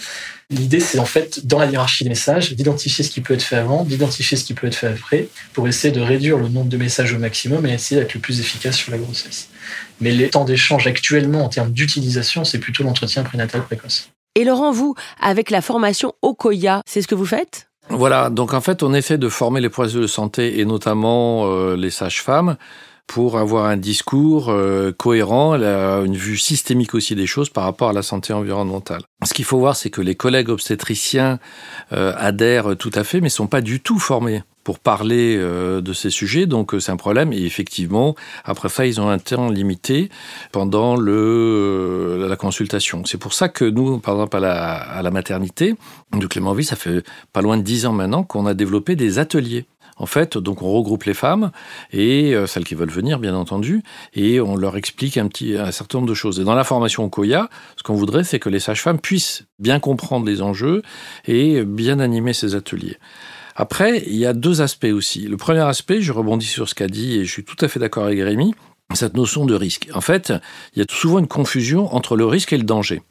L'idée, 0.50 0.80
c'est 0.80 1.00
en 1.00 1.06
fait, 1.06 1.46
dans 1.46 1.60
la 1.60 1.66
hiérarchie 1.66 2.06
des 2.06 2.10
messages, 2.10 2.54
d'identifier 2.54 3.04
ce 3.04 3.10
qui 3.10 3.20
peut 3.20 3.34
être 3.34 3.42
fait 3.42 3.58
avant, 3.58 3.84
d'identifier 3.84 4.38
ce 4.38 4.46
qui 4.46 4.54
peut 4.54 4.68
être 4.68 4.76
fait 4.76 4.88
après, 4.88 5.28
pour 5.52 5.68
essayer 5.68 5.94
de 5.94 6.00
réduire 6.00 6.38
le 6.38 6.48
nombre 6.48 6.70
de 6.70 6.78
messages 6.78 7.12
au 7.14 7.18
maximum 7.18 7.66
et 7.66 7.74
essayer 7.74 8.00
d'être 8.00 8.14
le 8.14 8.22
plus 8.22 8.40
efficace 8.40 8.78
sur 8.78 8.92
la 8.92 8.98
grossesse. 8.98 9.50
Mais 10.00 10.12
les 10.12 10.30
temps 10.30 10.46
d'échange 10.46 10.88
actuellement, 10.88 11.44
en 11.44 11.50
termes 11.50 11.72
d'utilisation, 11.72 12.46
c'est 12.46 12.60
plutôt 12.60 12.84
l'entretien 12.84 13.24
prénatal 13.24 13.62
précoce. 13.64 14.10
Et 14.36 14.46
Laurent, 14.46 14.72
vous, 14.72 14.96
avec 15.20 15.50
la 15.50 15.62
formation 15.62 16.14
Okoya, 16.22 16.82
c'est 16.86 17.02
ce 17.02 17.08
que 17.08 17.16
vous 17.16 17.26
faites? 17.26 17.68
Voilà, 17.90 18.30
donc 18.30 18.54
en 18.54 18.62
fait, 18.62 18.84
on 18.84 18.94
essaie 18.94 19.18
de 19.18 19.30
former 19.30 19.60
les 19.60 19.70
professionnels 19.70 20.04
de 20.04 20.12
santé 20.12 20.60
et 20.60 20.66
notamment 20.66 21.52
euh, 21.52 21.76
les 21.76 21.90
sages-femmes 21.90 22.56
pour 23.08 23.38
avoir 23.38 23.66
un 23.66 23.78
discours 23.78 24.50
euh, 24.50 24.92
cohérent, 24.92 25.56
une 25.56 26.16
vue 26.16 26.38
systémique 26.38 26.94
aussi 26.94 27.16
des 27.16 27.26
choses 27.26 27.50
par 27.50 27.64
rapport 27.64 27.90
à 27.90 27.94
la 27.94 28.04
santé 28.04 28.34
environnementale. 28.34 29.02
Ce 29.26 29.34
qu'il 29.34 29.46
faut 29.46 29.58
voir, 29.58 29.76
c'est 29.76 29.90
que 29.90 30.02
les 30.02 30.16
collègues 30.16 30.50
obstétriciens 30.50 31.40
euh, 31.94 32.14
adhèrent 32.18 32.76
tout 32.78 32.92
à 32.94 33.04
fait, 33.04 33.22
mais 33.22 33.30
sont 33.30 33.48
pas 33.48 33.62
du 33.62 33.80
tout 33.80 33.98
formés 33.98 34.44
pour 34.66 34.80
parler 34.80 35.38
euh, 35.38 35.80
de 35.80 35.94
ces 35.94 36.10
sujets, 36.10 36.46
donc 36.46 36.76
c'est 36.80 36.92
un 36.92 36.98
problème. 36.98 37.32
Et 37.32 37.44
effectivement, 37.46 38.16
après 38.44 38.68
ça, 38.68 38.86
ils 38.86 39.00
ont 39.00 39.08
un 39.08 39.18
temps 39.18 39.50
limité 39.50 40.10
pendant 40.52 40.98
le, 40.98 42.28
la 42.28 42.36
consultation. 42.36 43.04
C'est 43.06 43.18
pour 43.18 43.34
ça 43.34 43.48
que 43.48 43.64
nous, 43.64 44.00
par 44.00 44.16
exemple, 44.16 44.36
à 44.36 44.40
la, 44.42 44.76
à 44.76 45.02
la 45.02 45.12
maternité 45.12 45.76
de 46.12 46.28
Clémentville, 46.28 46.66
ça 46.66 46.76
fait 46.76 47.04
pas 47.32 47.42
loin 47.42 47.58
de 47.58 47.64
dix 47.64 47.86
ans 47.86 47.94
maintenant 47.94 48.24
qu'on 48.24 48.46
a 48.46 48.54
développé 48.54 48.98
des 48.98 49.20
ateliers 49.20 49.66
en 49.98 50.06
fait, 50.06 50.38
donc 50.38 50.62
on 50.62 50.72
regroupe 50.72 51.04
les 51.04 51.14
femmes 51.14 51.52
et 51.92 52.36
euh, 52.36 52.48
celles 52.48 52.64
qui 52.64 52.76
veulent 52.76 52.90
venir, 52.90 53.20
bien 53.20 53.36
entendu, 53.36 53.84
et 54.14 54.40
on 54.40 54.56
leur 54.56 54.78
explique 54.78 55.18
un 55.18 55.30
certain 55.72 55.98
nombre 55.98 56.10
de 56.10 56.14
choses. 56.14 56.40
Et 56.40 56.44
dans 56.44 56.56
la 56.56 56.64
formation 56.64 57.04
au 57.04 57.10
COIA, 57.10 57.50
ce 57.76 57.84
qu'on 57.84 57.96
voudrait, 57.96 58.24
c'est 58.24 58.40
que 58.40 58.50
les 58.50 58.60
sages-femmes 58.60 59.00
puissent 59.00 59.46
bien 59.60 59.80
comprendre 59.80 60.26
les 60.26 60.42
enjeux 60.42 60.82
et 61.26 61.64
bien 61.64 62.00
animer 62.00 62.34
ces 62.34 62.56
ateliers. 62.56 62.98
Après, 63.56 64.04
il 64.06 64.16
y 64.16 64.26
a 64.28 64.34
deux 64.34 64.62
aspects 64.62 64.86
aussi. 64.94 65.22
Le 65.22 65.36
premier 65.36 65.62
aspect, 65.62 66.02
je 66.02 66.12
rebondis 66.12 66.46
sur 66.46 66.70
ce 66.70 66.76
qu'a 66.76 66.88
dit 66.88 67.18
et 67.18 67.26
je 67.26 67.32
suis 67.32 67.44
tout 67.44 67.58
à 67.66 67.68
fait 67.68 67.80
d'accord 67.80 68.06
avec 68.06 68.20
Rémi, 68.20 68.54
cette 68.94 69.18
notion 69.18 69.46
de 69.46 69.56
risque. 69.56 69.90
En 69.96 70.02
fait, 70.02 70.32
il 70.76 70.80
y 70.80 70.82
a 70.84 70.86
souvent 70.90 71.18
une 71.20 71.28
confusion 71.28 71.94
entre 71.94 72.16
le 72.16 72.26
risque 72.26 72.54
et 72.54 72.58
le 72.58 72.64
danger. 72.64 73.02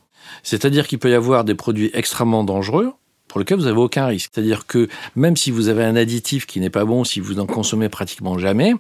C'est-à-dire 0.45 0.87
qu'il 0.87 0.99
peut 0.99 1.11
y 1.11 1.15
avoir 1.15 1.45
des 1.45 1.55
produits 1.55 1.91
extrêmement 1.95 2.45
dangereux, 2.45 2.93
pour 3.37 3.41
lequel 3.41 3.59
vous 3.59 3.67
n'avez 3.67 3.77
aucun 3.77 4.07
risque. 4.07 4.31
C'est-à-dire 4.33 4.67
que 4.67 4.89
même 5.15 5.37
si 5.37 5.51
vous 5.51 5.69
avez 5.69 5.85
un 5.85 5.95
additif 5.95 6.47
qui 6.47 6.59
n'est 6.59 6.71
pas 6.71 6.87
bon, 6.87 7.05
si 7.05 7.21
vous 7.21 7.35
n'en 7.35 7.45
consommez 7.45 7.91
pratiquement 7.91 8.39
jamais, 8.39 8.73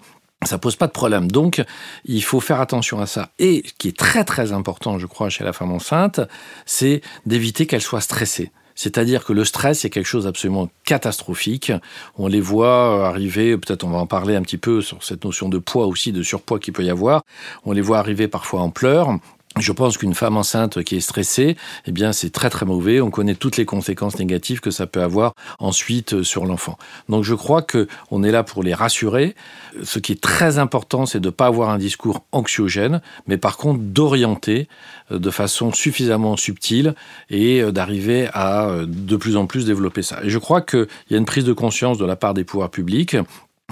ça 0.47 0.57
pose 0.57 0.77
pas 0.77 0.87
de 0.87 0.92
problème. 0.92 1.31
Donc, 1.31 1.62
il 2.07 2.25
faut 2.25 2.40
faire 2.40 2.59
attention 2.59 2.99
à 2.99 3.05
ça. 3.05 3.29
Et 3.38 3.64
ce 3.66 3.75
qui 3.75 3.88
est 3.88 3.97
très 3.99 4.25
très 4.25 4.53
important, 4.53 4.99
je 4.99 5.05
crois, 5.05 5.29
chez 5.29 5.45
la 5.45 5.53
femme 5.53 5.73
enceinte, 5.73 6.23
c'est 6.64 7.03
d'éviter 7.27 7.66
qu'elle 7.66 7.83
soit 7.83 8.01
stressée. 8.01 8.51
C'est-à-dire 8.75 9.25
que 9.27 9.35
le 9.35 9.45
stress, 9.45 9.81
c'est 9.81 9.90
quelque 9.90 10.07
chose 10.07 10.25
d'absolument 10.25 10.71
catastrophique. 10.85 11.71
On 12.16 12.27
les 12.27 12.40
voit 12.40 13.07
arriver, 13.07 13.59
peut-être 13.59 13.85
on 13.85 13.90
va 13.90 13.99
en 13.99 14.07
parler 14.07 14.37
un 14.37 14.42
petit 14.42 14.59
peu 14.59 14.81
sur 14.81 15.05
cette 15.05 15.25
notion 15.25 15.51
de 15.51 15.59
poids 15.59 15.87
aussi, 15.87 16.12
de 16.12 16.23
surpoids 16.23 16.61
qu'il 16.61 16.73
peut 16.73 16.85
y 16.85 16.90
avoir. 16.90 17.23
On 17.66 17.73
les 17.73 17.83
voit 17.83 17.99
arriver 17.99 18.27
parfois 18.27 18.61
en 18.62 18.71
pleurs. 18.71 19.19
Je 19.59 19.73
pense 19.73 19.97
qu'une 19.97 20.14
femme 20.14 20.37
enceinte 20.37 20.83
qui 20.83 20.97
est 20.97 21.01
stressée, 21.01 21.57
eh 21.87 21.92
bien, 21.92 22.12
c'est 22.12 22.29
très 22.29 22.51
très 22.51 22.66
mauvais. 22.66 23.01
On 23.01 23.11
connaît 23.11 23.35
toutes 23.35 23.57
les 23.57 23.64
conséquences 23.64 24.19
négatives 24.19 24.61
que 24.61 24.71
ça 24.71 24.87
peut 24.87 25.03
avoir 25.03 25.33
ensuite 25.59 26.12
euh, 26.12 26.23
sur 26.23 26.45
l'enfant. 26.45 26.77
Donc, 27.09 27.25
je 27.25 27.35
crois 27.35 27.62
que 27.62 27.88
on 28.11 28.23
est 28.23 28.31
là 28.31 28.42
pour 28.42 28.62
les 28.62 28.75
rassurer. 28.75 29.35
Ce 29.83 29.99
qui 29.99 30.12
est 30.12 30.21
très 30.21 30.59
important, 30.59 31.07
c'est 31.07 31.21
de 31.21 31.29
ne 31.29 31.31
pas 31.31 31.47
avoir 31.47 31.71
un 31.71 31.79
discours 31.79 32.27
anxiogène, 32.33 33.01
mais 33.27 33.38
par 33.38 33.57
contre 33.57 33.81
d'orienter 33.81 34.69
euh, 35.11 35.19
de 35.19 35.31
façon 35.31 35.73
suffisamment 35.73 36.37
subtile 36.37 36.95
et 37.31 37.62
euh, 37.62 37.73
d'arriver 37.73 38.29
à 38.35 38.69
de 38.87 39.16
plus 39.16 39.37
en 39.37 39.47
plus 39.47 39.64
développer 39.64 40.03
ça. 40.03 40.23
Et 40.23 40.29
je 40.29 40.38
crois 40.38 40.61
qu'il 40.61 40.87
y 41.11 41.14
a 41.14 41.19
une 41.19 41.25
prise 41.25 41.45
de 41.45 41.55
conscience 41.55 41.97
de 41.97 42.05
la 42.05 42.16
part 42.16 42.35
des 42.35 42.45
pouvoirs 42.45 42.71
publics 42.71 43.16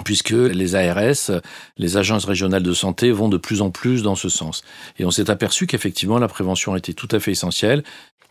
puisque 0.03 0.31
les 0.31 0.75
ARS, 0.75 1.41
les 1.77 1.97
agences 1.97 2.25
régionales 2.25 2.63
de 2.63 2.73
santé, 2.73 3.11
vont 3.11 3.29
de 3.29 3.37
plus 3.37 3.61
en 3.61 3.71
plus 3.71 4.03
dans 4.03 4.15
ce 4.15 4.29
sens. 4.29 4.61
Et 4.99 5.05
on 5.05 5.11
s'est 5.11 5.29
aperçu 5.29 5.67
qu'effectivement, 5.67 6.19
la 6.19 6.27
prévention 6.27 6.75
était 6.75 6.93
tout 6.93 7.07
à 7.11 7.19
fait 7.19 7.31
essentielle. 7.31 7.83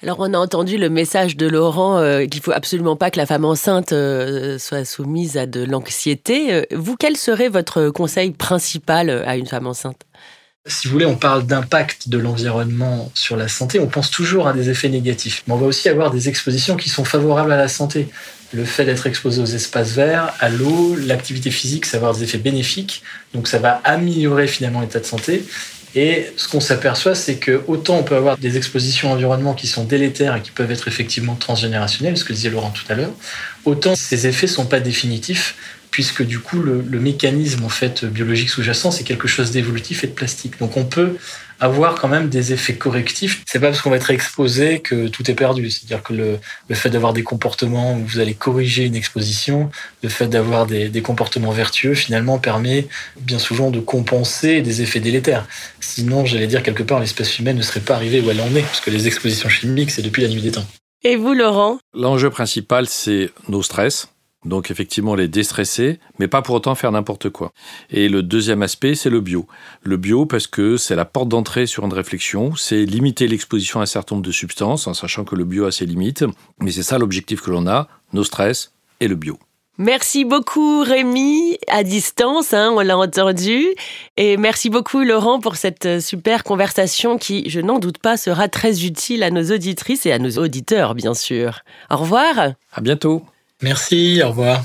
Alors 0.03 0.21
on 0.21 0.35
a 0.35 0.39
entendu 0.39 0.77
le 0.77 0.91
message 0.91 1.37
de 1.37 1.47
Laurent 1.47 1.99
euh, 1.99 2.27
qu'il 2.27 2.43
faut 2.43 2.53
absolument 2.53 2.97
pas 2.97 3.11
que 3.11 3.17
la 3.17 3.27
femme 3.27 3.45
enceinte 3.45 3.93
euh, 3.93 4.59
soit 4.59 4.85
soumise 4.85 5.39
à 5.39 5.47
de 5.47 5.63
l'anxiété. 5.65 6.53
Euh, 6.53 6.63
vous, 6.73 6.97
quel 6.97 7.17
serait 7.17 7.49
votre 7.49 7.89
conseil 7.89 8.33
principal 8.33 9.09
à 9.09 9.37
une 9.37 9.47
femme 9.47 9.67
enceinte? 9.67 10.03
Si 10.67 10.89
vous 10.89 10.95
voulez, 10.95 11.05
on 11.05 11.17
parle 11.17 11.45
d'impact 11.45 12.09
de 12.09 12.17
l'environnement 12.17 13.11
sur 13.15 13.37
la 13.37 13.49
santé, 13.49 13.81
on 13.81 13.87
pense 13.87 14.11
toujours 14.11 14.49
à 14.49 14.55
des 14.55 14.71
effets 14.71 14.89
négatifs. 14.89 15.43
Mais 15.47 15.53
on 15.53 15.59
va 15.59 15.67
aussi 15.67 15.91
avoir 15.91 16.11
des 16.11 16.31
expositions 16.31 16.77
qui 16.77 16.89
sont 16.89 17.05
favorables 17.05 17.53
à 17.53 17.57
la 17.57 17.69
santé. 17.69 18.09
Le 18.55 18.65
fait 18.65 18.87
d'être 18.87 19.07
exposé 19.07 19.43
aux 19.43 19.47
espaces 19.47 19.93
verts, 19.93 20.33
à 20.41 20.49
l'eau, 20.49 20.97
l'activité 20.97 21.51
physique, 21.51 21.85
ça 21.85 21.99
va 21.99 22.09
avoir 22.09 22.19
des 22.19 22.25
effets 22.25 22.39
bénéfiques. 22.39 23.03
Donc 23.35 23.47
ça 23.47 23.59
va 23.59 23.83
améliorer 23.85 24.47
finalement 24.47 24.81
l'état 24.81 25.01
de 25.01 25.05
santé. 25.05 25.45
Et 25.97 26.33
ce 26.37 26.49
qu'on 26.49 26.61
s'aperçoit, 26.61 27.15
c'est 27.15 27.37
que 27.37 27.63
autant 27.69 27.99
on 27.99 28.03
peut 28.03 28.17
avoir 28.17 28.39
des 28.39 28.57
expositions 28.57 29.13
environnement 29.13 29.55
qui 29.55 29.67
sont 29.67 29.85
délétères 29.85 30.35
et 30.35 30.41
qui 30.41 30.51
peuvent 30.51 30.71
être 30.71 30.89
effectivement 30.89 31.35
transgénérationnelles, 31.35 32.17
ce 32.17 32.25
que 32.25 32.33
disait 32.33 32.51
Laurent 32.51 32.71
tout 32.71 32.91
à 32.91 32.95
l'heure, 32.95 33.13
autant 33.65 33.95
ces 33.95 34.27
effets 34.27 34.47
sont 34.47 34.67
pas 34.67 34.81
définitifs 34.81 35.57
puisque 35.95 36.25
du 36.25 36.41
coup 36.41 36.61
le, 36.61 36.83
mécanisme 36.99 37.65
en 37.65 37.69
fait 37.69 38.05
biologique 38.05 38.51
sous-jacent 38.51 38.91
c'est 38.91 39.05
quelque 39.05 39.29
chose 39.29 39.53
d'évolutif 39.53 40.03
et 40.03 40.09
de 40.09 40.13
plastique. 40.13 40.59
Donc 40.59 40.77
on 40.77 40.85
peut 40.85 41.15
avoir 41.61 41.95
quand 41.95 42.09
même 42.09 42.29
des 42.29 42.53
effets 42.53 42.75
correctifs. 42.75 43.45
C'est 43.47 43.61
pas 43.61 43.69
parce 43.69 43.81
qu'on 43.81 43.91
va 43.91 43.97
être 43.97 44.11
exposé 44.11 44.81
que 44.81 45.07
tout 45.07 45.31
est 45.31 45.35
perdu. 45.35 45.71
C'est-à-dire 45.71 46.03
que 46.03 46.13
le, 46.13 46.75
fait 46.75 46.91
d'avoir 46.91 47.13
des 47.13 47.23
comportements 47.23 47.95
où 47.95 48.05
vous 48.05 48.19
allez 48.19 48.35
corriger 48.35 48.87
une 48.87 48.97
exposition, 48.97 49.71
le 50.03 50.09
fait 50.09 50.27
d'avoir 50.27 50.67
des, 50.67 50.89
des, 50.89 51.01
comportements 51.01 51.53
vertueux, 51.53 51.95
finalement, 51.95 52.41
permet 52.41 52.89
bien 53.21 53.39
souvent 53.39 53.71
de 53.71 53.79
compenser 53.79 54.63
des 54.63 54.83
effets 54.83 54.99
délétères. 54.99 55.47
Sinon, 55.79 56.25
j'allais 56.27 56.49
dire 56.49 56.65
quelque 56.65 56.83
part, 56.83 56.99
l'espèce 56.99 57.39
humaine 57.39 57.57
ne 57.57 57.63
serait 57.63 57.79
pas 57.79 57.95
arrivée 57.95 58.21
où 58.21 58.29
elle 58.33 58.41
en 58.41 58.53
est, 58.57 58.63
parce 58.63 58.81
que 58.81 58.91
les 58.91 59.07
expositions 59.07 59.49
chimiques, 59.49 59.93
c'est 59.93 60.03
depuis 60.03 60.23
la 60.23 60.29
nuit 60.29 60.43
des 60.43 60.51
temps. 60.51 60.67
Et 61.05 61.15
vous, 61.15 61.35
Laurent? 61.35 61.79
L'enjeu 61.95 62.31
principal, 62.31 62.89
c'est 62.89 63.31
nos 63.47 63.63
stress 63.63 64.09
donc 64.45 64.71
effectivement 64.71 65.15
les 65.15 65.29
déstresser, 65.29 65.99
mais 66.19 66.29
pas 66.29 66.43
pour 66.43 66.55
autant 66.55 66.75
faire 66.75 66.93
n'importe 66.93 67.31
quoi. 67.31 67.53
Et 67.91 68.09
le 68.09 68.23
deuxième 68.23 68.63
aspect, 68.63 68.95
c'est 68.95 69.11
le 69.11 69.21
bio. 69.21 69.47
Le 69.83 69.97
bio 69.97 70.27
parce 70.27 70.47
que 70.47 70.77
c'est 70.77 70.97
la 70.97 71.05
porte 71.05 71.29
d'entrée 71.29 71.67
sur 71.67 71.85
une 71.85 71.93
réflexion, 71.93 72.55
c'est 72.57 72.85
limiter 72.85 73.27
l'exposition 73.27 73.81
à 73.81 73.85
un 73.85 73.87
certain 73.87 74.17
nombre 74.17 74.27
de 74.27 74.33
substances, 74.33 74.87
en 74.87 74.95
sachant 74.95 75.25
que 75.25 75.35
le 75.35 75.45
bio 75.45 75.67
a 75.67 75.73
ses 75.73 75.87
limites, 75.87 76.25
mais 76.61 76.71
c'est 76.71 76.83
ça 76.83 76.99
l'objectif 76.99 77.41
que 77.41 77.51
l'on 77.51 77.67
a, 77.67 77.89
nos 78.13 78.25
stress 78.25 78.73
et 79.01 79.09
le 79.09 79.17
bio. 79.17 79.39
Merci 79.77 80.25
beaucoup 80.25 80.83
Rémi, 80.83 81.59
à 81.67 81.83
distance, 81.83 82.55
hein, 82.55 82.73
on 82.77 82.81
l'a 82.81 82.97
entendu. 82.97 83.67
Et 84.17 84.37
merci 84.37 84.71
beaucoup 84.71 85.03
Laurent 85.03 85.41
pour 85.41 85.57
cette 85.57 86.01
super 86.01 86.45
conversation 86.45 87.19
qui, 87.19 87.51
je 87.51 87.61
n'en 87.61 87.81
doute 87.81 87.99
pas, 87.99 88.17
sera 88.17 88.47
très 88.47 88.85
utile 88.85 89.25
à 89.25 89.31
nos 89.31 89.51
auditrices 89.51 90.07
et 90.07 90.13
à 90.13 90.21
nos 90.21 90.39
auditeurs, 90.39 90.95
bien 90.95 91.15
sûr. 91.15 91.63
Au 91.91 91.97
revoir. 91.97 92.53
À 92.73 92.81
bientôt. 92.81 93.25
Merci, 93.65 94.21
au 94.23 94.29
revoir. 94.29 94.63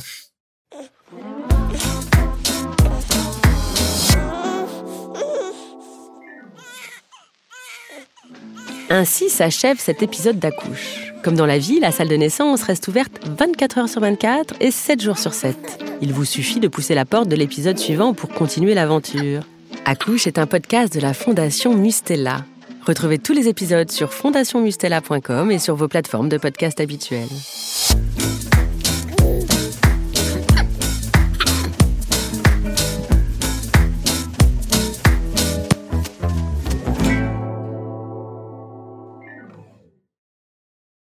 Ainsi 8.90 9.30
s'achève 9.30 9.80
cet 9.80 10.04
épisode 10.04 10.38
d'Accouche. 10.38 11.14
Comme 11.24 11.36
dans 11.36 11.46
la 11.46 11.58
vie, 11.60 11.80
la 11.80 11.94
salle 11.94 12.10
de 12.10 12.16
naissance 12.18 12.64
reste 12.64 12.90
ouverte 12.90 13.22
24 13.26 13.78
heures 13.78 13.88
sur 13.88 14.02
24 14.02 14.56
et 14.60 14.70
7 14.70 15.02
jours 15.02 15.18
sur 15.18 15.34
7. 15.34 15.56
Il 16.02 16.12
vous 16.12 16.26
suffit 16.26 16.60
de 16.60 16.68
pousser 16.68 16.94
la 16.94 17.06
porte 17.06 17.30
de 17.30 17.38
l'épisode 17.38 17.78
suivant 17.78 18.14
pour 18.14 18.28
continuer 18.28 18.74
l'aventure. 18.74 19.44
Accouche 19.86 20.28
est 20.28 20.38
un 20.38 20.46
podcast 20.46 20.94
de 20.94 21.00
la 21.00 21.14
Fondation 21.14 21.74
Mustella. 21.74 22.44
Retrouvez 22.86 23.18
tous 23.18 23.34
les 23.34 23.48
épisodes 23.48 23.92
sur 23.92 24.12
fondationmustella.com 24.12 25.52
et 25.52 25.60
sur 25.60 25.76
vos 25.76 25.88
plateformes 25.88 26.28
de 26.28 26.38
podcast 26.38 26.82
habituelles. 26.82 27.30